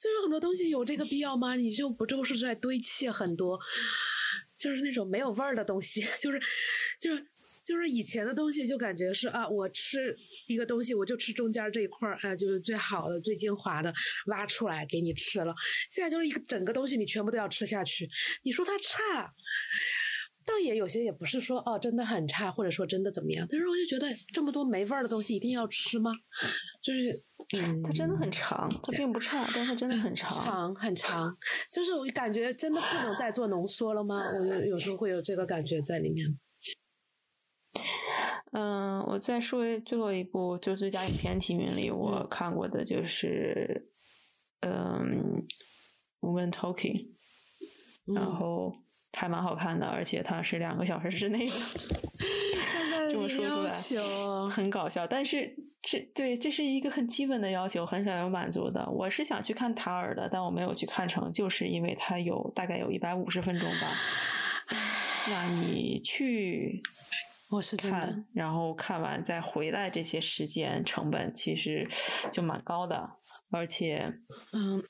[0.00, 1.54] 就是很多东西有这个必要吗？
[1.54, 3.56] 你就不就是在堆砌很多，
[4.58, 6.40] 就是那种没有味儿的东西，就 是
[6.98, 7.24] 就是。
[7.66, 10.14] 就是以前的东西，就感觉是啊，我吃
[10.46, 13.92] 一个东西，我就吃中间这一块儿，啊，就是最好的、最精华的，
[14.26, 15.52] 挖出来给你吃了。
[15.90, 18.08] 现在就是一个整个东西，你全部都要吃下去。
[18.44, 19.34] 你说它差，
[20.46, 23.44] 倒也有些也不是说哦，真的很差，或者说真的怎么样。
[23.50, 26.12] 但是我就觉得这么多没味儿的东西，一定要吃吗？
[26.80, 27.10] 就是，
[27.58, 31.36] 嗯，它真的很长，它并不差，但它真的很长，长很长。
[31.72, 34.22] 就是我感觉真的不能再做浓缩了吗？
[34.38, 36.38] 我有有时候会有这个感觉在里面。
[38.52, 43.90] 嗯，我再说最后一部，就最佳影片提名里，我看过的就是
[44.60, 45.44] 嗯
[46.26, 47.08] 《Woman Talking》，
[48.14, 48.74] 然后
[49.12, 51.52] 还蛮好看的，而且它是两个小时之内的。
[53.12, 58.88] 这么说出来很搞笑，但是这对这是一个很基本的要求，很少有满足的。
[58.90, 63.92] 我是想去看塔尔的，但我没有去看成，就是因为它有大概有一百五十分钟吧。
[65.28, 66.82] 那你去？
[67.48, 71.88] 我是看，然后看完再回来，这些时间成本其实
[72.32, 73.08] 就蛮高的，
[73.50, 74.12] 而且，
[74.52, 74.82] 嗯，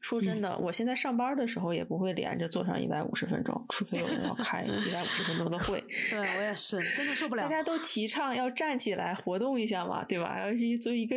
[0.00, 5.80] 说真的，我现在上班的时候也不会连着坐上一百五十分钟，除非有人要开 一百五十分钟的会。
[6.10, 7.42] 对我也是，真的受不了。
[7.42, 10.38] 大家都提倡要站起来活动一下嘛，对吧？
[10.40, 11.16] 要是做一个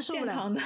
[0.00, 0.60] 健康的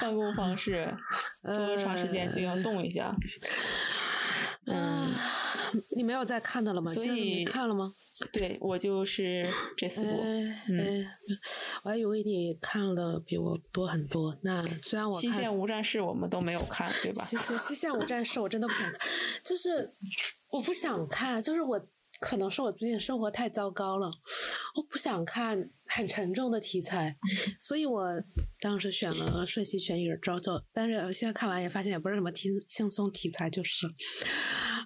[0.00, 0.96] 办公方式，
[1.44, 3.14] 坐长时间就要动一下。
[3.14, 3.20] 嗯。
[5.90, 6.92] 你没有再看的了吗？
[6.92, 7.94] 所以看了吗？
[8.32, 10.10] 对我就是这四部。
[10.68, 11.06] 嗯，
[11.82, 14.36] 我还以为你看了比我多很多。
[14.42, 17.24] 那虽然我《西线无战事》我们都没有看，对吧？
[17.24, 19.00] 其实《西线无战事》我真的不想看，
[19.42, 19.92] 就是
[20.50, 21.80] 我不想看，就是我
[22.20, 24.12] 可能是我最近生活太糟糕了，
[24.76, 25.58] 我不想看
[25.94, 27.16] 很沉重的题材，
[27.60, 28.08] 所以我
[28.60, 33.86] 当时选了《瞬息全影》招走，但是现在看完也发现也不是什么轻轻松题材，就是。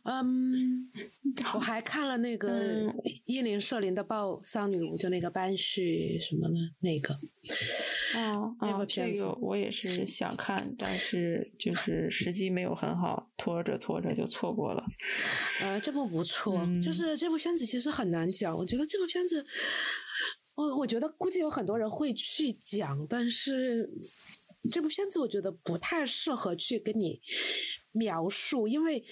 [0.05, 0.89] 嗯，
[1.55, 2.93] 我还看了那个
[3.25, 7.15] 伊林舍林的《暴丧女巫》，就那个班旭什么的那个。
[8.15, 14.85] 哦，那部片子我也是想看，但是就是时机没有很好，拖着拖着就错过了。
[15.61, 18.57] 呃，这部不错，就是这部片子其实很难讲。
[18.57, 19.45] 我觉得这部片子，
[20.57, 23.89] 我我觉得估计有很多人会去讲，但是
[24.73, 27.21] 这部片子我觉得不太适合去跟你。
[27.93, 29.03] 描述，因为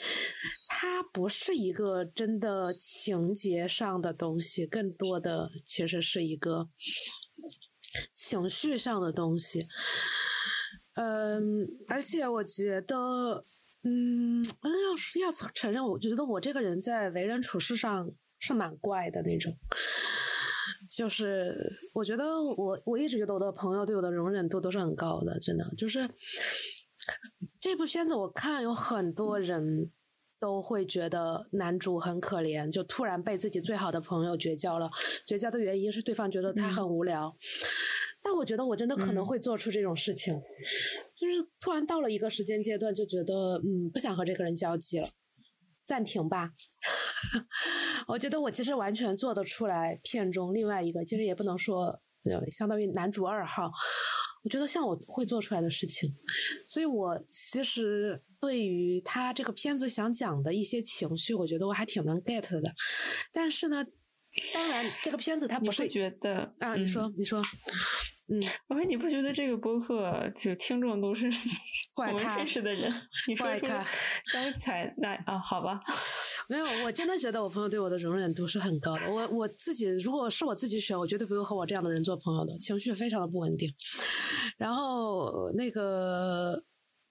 [0.69, 6.69] 它不是一个真的情节上的东西，更多的其实是一个
[8.13, 9.67] 情绪上的东西。
[10.97, 13.41] 嗯，而且我觉得，
[13.85, 19.57] 嗯，要是要承认，我觉得我这个人在为人处事上是蛮怪的那种。
[20.97, 21.55] 就是
[21.93, 25.69] 我觉得我我一直觉得我的朋友对我的容忍度都是很高的，真的。
[25.77, 26.09] 就是
[27.61, 29.91] 这部片子我看有很多人
[30.39, 34.91] 都会觉得男主很可怜，就突然被自己最好的朋友绝交了。
[35.27, 37.35] 绝交的原因是对方觉得他很无聊。
[38.23, 40.35] 但我觉得我真的可能会做出这种事情，
[41.15, 45.09] 就是突然到了一个时间阶段，就觉得嗯不想和这个人交际了，
[45.85, 46.53] 暂停吧。
[48.07, 52.01] 我觉得我其实完全做得出来片中另外一个，其实也不能说
[52.53, 53.71] 相当于男主二号。
[54.43, 56.11] 我觉得像我会做出来的事情，
[56.67, 62.75] 所以我其实对于他这个片子想讲的一些情绪，我觉得我还挺能 get 的。
[63.33, 63.83] 但是呢，
[64.53, 67.43] 当然这个片子它不是觉得啊，你说你说。
[68.27, 71.27] 嗯，我说你不觉得这个播客就听众都是
[71.97, 72.91] 我们认识的人？
[73.29, 73.67] 你说出
[74.33, 75.79] 刚才那啊，好吧，
[76.49, 79.11] 没有，我真的觉得我朋友对我的容忍度是很高的。
[79.11, 83.69] 我我自己如果是我自己选，我绝对不会和我这样的人做朋友的，情绪非常的不稳定。
[84.57, 86.65] 然后那个。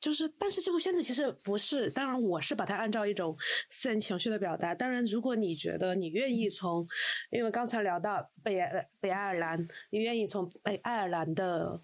[0.04, 3.34] 就是，但是这部片子其实不是，当然我是把它按照一种
[3.70, 4.76] 私人情绪的表达。
[4.76, 6.86] 当然，如果你觉得你愿意从，
[7.32, 8.62] 因为刚才聊到北
[9.00, 11.82] 北爱尔兰，你愿意从北爱尔兰的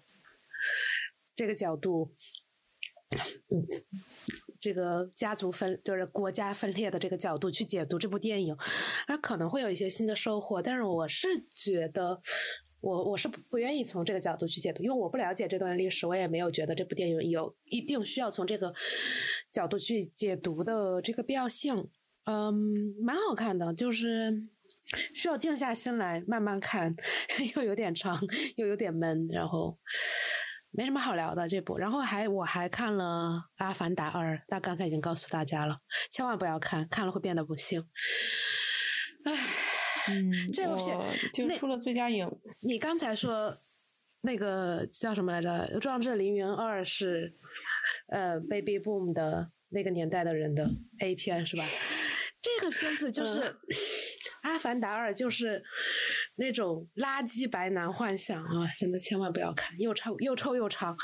[1.34, 2.12] 这个角度，
[4.60, 8.56] 这个家族分就是国家分裂的这个角度去解读这部电影，
[9.08, 10.60] 那可能会有一些新的收获。
[10.60, 12.20] 但是我是觉得。
[12.82, 18.72] 我我是不愿意从这个角度去解读，因为我不了解这段历史，我也没有觉得这部电影有一定需要从这个
[19.52, 21.90] 角度去解读的这个必要性。
[22.24, 24.46] 嗯，蛮好看的，就是
[25.12, 26.96] 需要静下心来慢慢看，
[27.54, 28.18] 又有点长，
[28.56, 29.76] 又有点闷，然后
[30.70, 31.78] 没什么好聊的这部。
[31.78, 37.86] 然后还我还看了《阿凡达二》，那刚才已经告诉大家了，千万不要看，看了会变得不幸。
[39.24, 39.36] 唉。
[40.08, 40.98] 嗯，这部片
[41.32, 42.26] 就出了最佳影。
[42.60, 43.54] 你刚才说
[44.22, 45.76] 那个叫什么来着？
[45.78, 47.36] 《壮志凌云二》是
[48.08, 51.62] 呃，Baby Boom 的那个年代的人的 A 片是吧？
[52.40, 53.40] 这个片子就是
[54.40, 55.62] 《阿凡达二》，就是
[56.40, 58.66] 那种垃圾白男幻想啊！
[58.76, 60.96] 真的千万不要看，又臭又臭又长。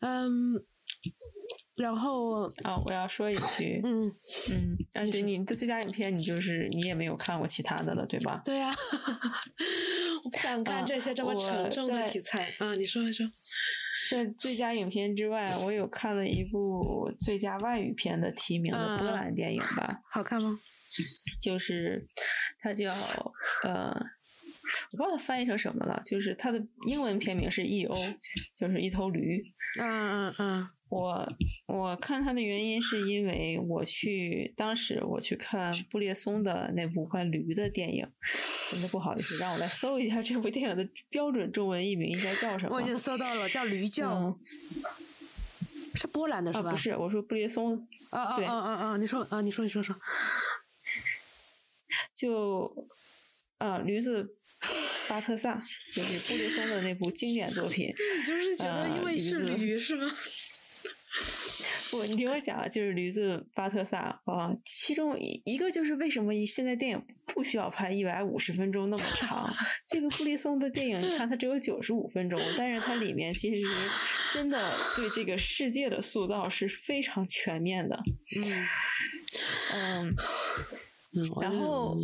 [0.00, 0.64] 嗯。
[1.74, 4.06] 然后啊，我要说一句，嗯
[4.50, 8.40] 嗯，感觉你的最佳影片，你就是你也没有看过其他的了，对吧？
[8.46, 8.70] 对呀，
[10.24, 12.74] 我不想看这些这么沉重的题材啊！
[12.76, 13.26] 你说一说，
[14.10, 20.00] 在最佳影片之外，我有看了一部最佳外语片的提名的波兰电影吧？
[20.10, 20.58] 好看吗？
[21.42, 22.02] 就是
[22.62, 22.90] 它叫
[23.64, 23.94] 呃，
[24.92, 27.94] 我不知道它翻译成什么了，就是它的英文片名是 E.O.，
[28.54, 29.40] 就是一头驴。
[29.78, 30.68] 嗯嗯嗯。
[30.88, 31.28] 我
[31.66, 38.06] 我看它的原因是因为我去当时我去看布列松的那部关驴的电影，
[38.70, 42.76] 真的不好意思，让我来搜一下这部电影的标准中文译名应该叫什么？
[42.76, 44.14] 我已经搜到了，叫《驴叫》，
[45.96, 46.70] 是波兰的是吧？
[46.70, 47.86] 不是，我说布列松。
[48.10, 48.96] 啊啊啊啊啊！
[48.96, 49.94] 你说啊，你说你说说，
[52.14, 52.88] 就
[53.58, 54.36] 啊，驴子
[55.08, 55.60] 巴特萨，
[55.92, 57.86] 就是布列松的那部经典作品。
[58.18, 60.10] 你就是觉得因为是驴 是吗？
[61.90, 69.54] 不，你听我讲啊，就是驴子巴特萨啊，其中一一个就是为什么现在电影不需要拍一百五十分钟那么长？
[69.88, 73.64] 这个布列松的电影，你看它只有九十五分钟，但是它里面其实
[74.32, 77.96] 真的对这个世界的塑造是非常全面的。
[78.36, 78.66] 嗯
[79.72, 80.14] 嗯，
[81.40, 81.96] 然后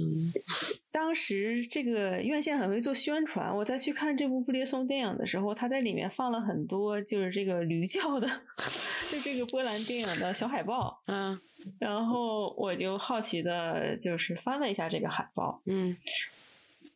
[0.90, 8.28] 当时这个院线很会做宣传，我在去看这部布列松电影的时候，他在里面放了很多就是这个驴叫的。
[9.12, 11.38] 就这个波兰电影的小海报，嗯，
[11.78, 15.94] 然后我就好奇的，就是翻了一下这个海报，嗯，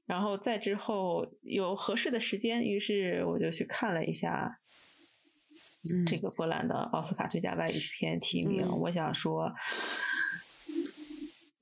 [0.07, 4.59] 然后再之后有合适的时间，于是我就去看了一下，
[6.07, 9.53] 这个波兰的奥斯卡最佳外语片提名，我想说。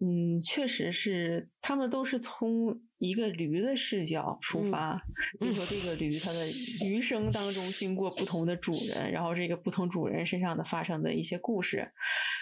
[0.07, 5.01] 嗯，确实是，他们都是从一个驴的视角出发，
[5.41, 6.47] 就说这个驴它的
[6.85, 11.91] 余生当中经过不同的主人，然后这个不同主人身上的发生的一些故事，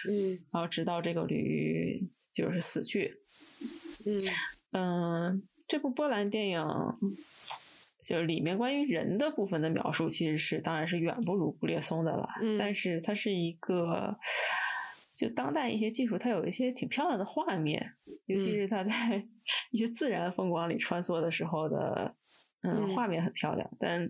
[0.09, 3.15] 嗯，然后直到这个驴就是死去，
[4.05, 4.19] 嗯。
[4.71, 6.65] 嗯，这部波兰电影
[8.03, 12.27] 就是里面关于人的部分的描述，其实是当然是远不如布列松的了，
[12.57, 14.17] 但是它是一个。
[15.15, 17.93] 就当代一些技术，它有一些挺漂亮的画面，
[18.25, 18.93] 尤其是它在
[19.71, 22.15] 一些自然风光里穿梭的时候的，
[22.63, 23.69] 嗯，画面很漂亮。
[23.79, 24.09] 但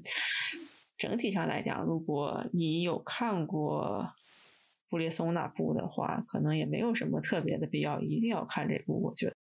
[0.98, 4.08] 整体上来讲，如果你有看过
[4.90, 9.02] 布列松那部的话，可能也没有什么特别的必要一定要看这部。
[9.02, 9.36] 我觉得，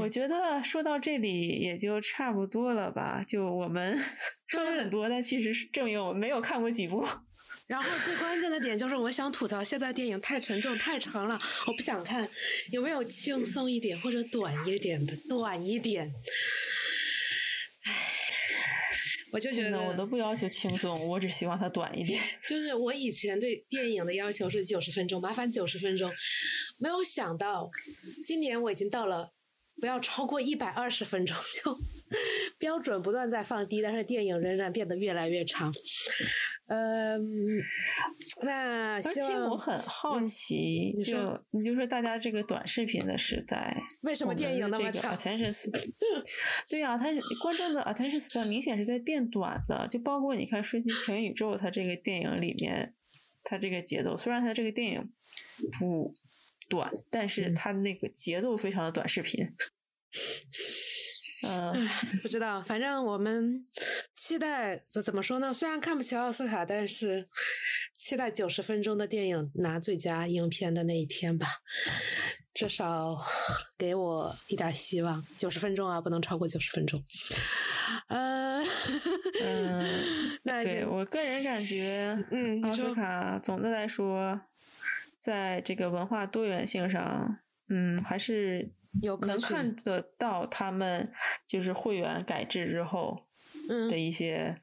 [0.00, 3.22] 我觉得说到这里也就差不多了吧。
[3.22, 3.96] 就我们
[4.48, 7.06] 说了很多，但其实是证明我们没有看过几部。
[7.68, 12.28] 然后最关键的点就是，我想吐槽现在电影太沉重、太长了，我不想看。
[12.72, 15.14] 有没有轻松一点或者短一点的？
[15.28, 16.10] 短一点。
[17.82, 17.92] 唉，
[19.32, 22.22] 我就觉得我都不要求轻松，我只希望它短一点。
[22.48, 26.10] 就是我以前对电影的要求是九十分钟，麻烦九十分钟。
[26.78, 27.70] 没有想到，
[28.24, 29.34] 今年我已经到了
[29.78, 31.78] 不要超过一百二十分钟，就
[32.58, 35.70] 标准不断在放低，但是电影仍然变得越来越长。
[36.70, 37.18] 嗯，
[38.42, 45.82] 那而且我很好奇，就你就说大家这个短视频的时代，为什么电影那么长？attention span，
[46.68, 49.88] 对呀，它是观众的 attention span 明显是在变短的。
[49.90, 52.94] 就包括你看《瞬息全宇宙》，它这个电影里面，
[53.44, 55.10] 它这个节奏，虽然它这个电影
[55.78, 56.12] 不
[56.68, 59.48] 短，但是它那个节奏非常的短视频。
[61.48, 61.88] 嗯，
[62.20, 63.64] 不知道，反正我们
[64.28, 65.54] 期待怎怎么说呢？
[65.54, 67.26] 虽然看不起奥斯卡，但是
[67.96, 71.46] 期待九十分钟的电影拿最佳影片的那一天吧。
[72.52, 73.18] 至少
[73.78, 75.24] 给我一点希望。
[75.38, 77.02] 九十分钟啊，不能超过九十分钟。
[78.08, 78.62] 嗯
[79.42, 84.38] 嗯，那对我个人感觉，嗯，奥斯卡总的来说，
[85.18, 87.38] 在这个文化多元性上，
[87.70, 88.70] 嗯，还是。
[89.02, 91.12] 有能看得到他们
[91.46, 93.27] 就是会员改制之后
[93.88, 94.58] 的一些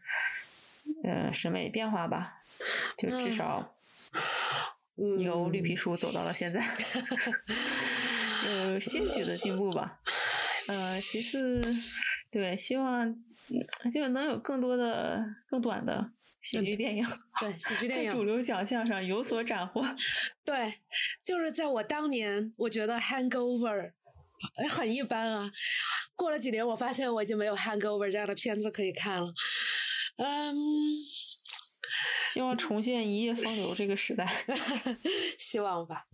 [1.04, 2.42] 呃审美变化吧，
[2.98, 3.76] 就至少
[5.20, 6.66] 由绿皮书走到了现在，
[8.72, 10.00] 有些许的进步吧。
[10.68, 11.64] 呃，其次，
[12.32, 13.16] 对，希望
[13.94, 16.12] 就能有更多的更短的
[16.42, 17.06] 喜剧电影，
[17.40, 19.86] 对喜剧 电影在主流奖项上有所斩获。
[20.44, 20.80] 对，
[21.24, 23.92] 就是在我当年，我觉得《Hangover》。
[24.58, 25.52] 哎，很一般啊。
[26.16, 29.34] 过了几年，我发现我已经没有《Hangover》这样的片子可以看了。
[30.18, 30.56] 嗯，
[32.28, 34.26] 希望重现一夜风流这个时代，
[35.38, 36.06] 希望吧。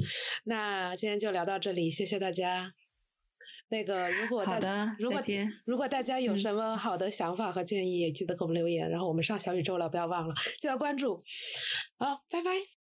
[0.45, 2.73] 那今天就聊到这里，谢谢大家。
[3.69, 5.21] 那个，如果大家如果
[5.65, 8.89] 如果大家有什么好的想法和建议，也记得给我们留言。
[8.89, 11.21] 然后我们上小宇宙了，不要忘了，记得关注。
[11.97, 12.80] 好，拜拜。